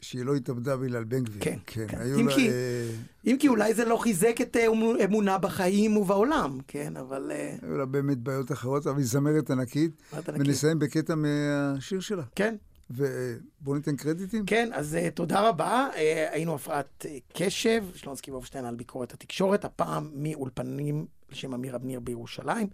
[0.00, 1.42] שהיא לא התאבדה בגלל בן גביר.
[1.44, 1.86] כן, כן.
[1.88, 1.98] כן.
[2.18, 2.90] אם, לה, כי, אה...
[3.26, 4.66] אם כי אולי זה לא חיזק את אה,
[5.04, 7.30] אמונה בחיים ובעולם, כן, אבל...
[7.34, 10.02] אה, היו לה באמת בעיות אחרות, אבל היא זמרת ענקית.
[10.26, 12.22] ונסיים בקטע מהשיר שלה.
[12.34, 12.54] כן.
[12.90, 14.46] ובואו ניתן קרדיטים.
[14.46, 15.88] כן, אז uh, תודה רבה.
[15.92, 15.96] Uh,
[16.30, 22.00] היינו הפרעת uh, קשב, שלונסקי וובשטיין על ביקורת התקשורת, הפעם מאולפנים על שם אמיר אבניר
[22.00, 22.66] בירושלים.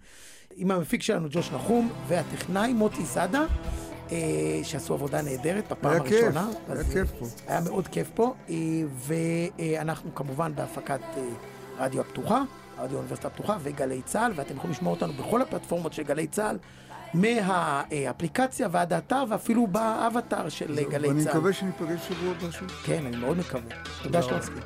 [0.55, 3.45] עם המפיק שלנו ג'וש נחום והטכנאי מוטי זאדה.
[4.11, 6.47] אה, שעשו עבודה נהדרת בפעם היה הראשונה.
[6.67, 7.25] כיף, היה כיף פה.
[7.47, 8.55] היה מאוד כיף פה, אה,
[8.97, 11.23] ואנחנו כמובן בהפקת אה,
[11.77, 12.41] רדיו הפתוחה,
[12.77, 16.57] רדיו האוניברסיטה הפתוחה וגלי צה"ל, ואתם יכולים לשמוע אותנו בכל הפלטפורמות של גלי צה"ל.
[17.13, 21.09] מהאפליקציה ועד האתר, ואפילו באבטר של גלי צה"ל.
[21.09, 23.75] ואני מקווה שניפגש שבוע הבא כן, אני מאוד מקווה.
[24.03, 24.59] תודה שלונסקי.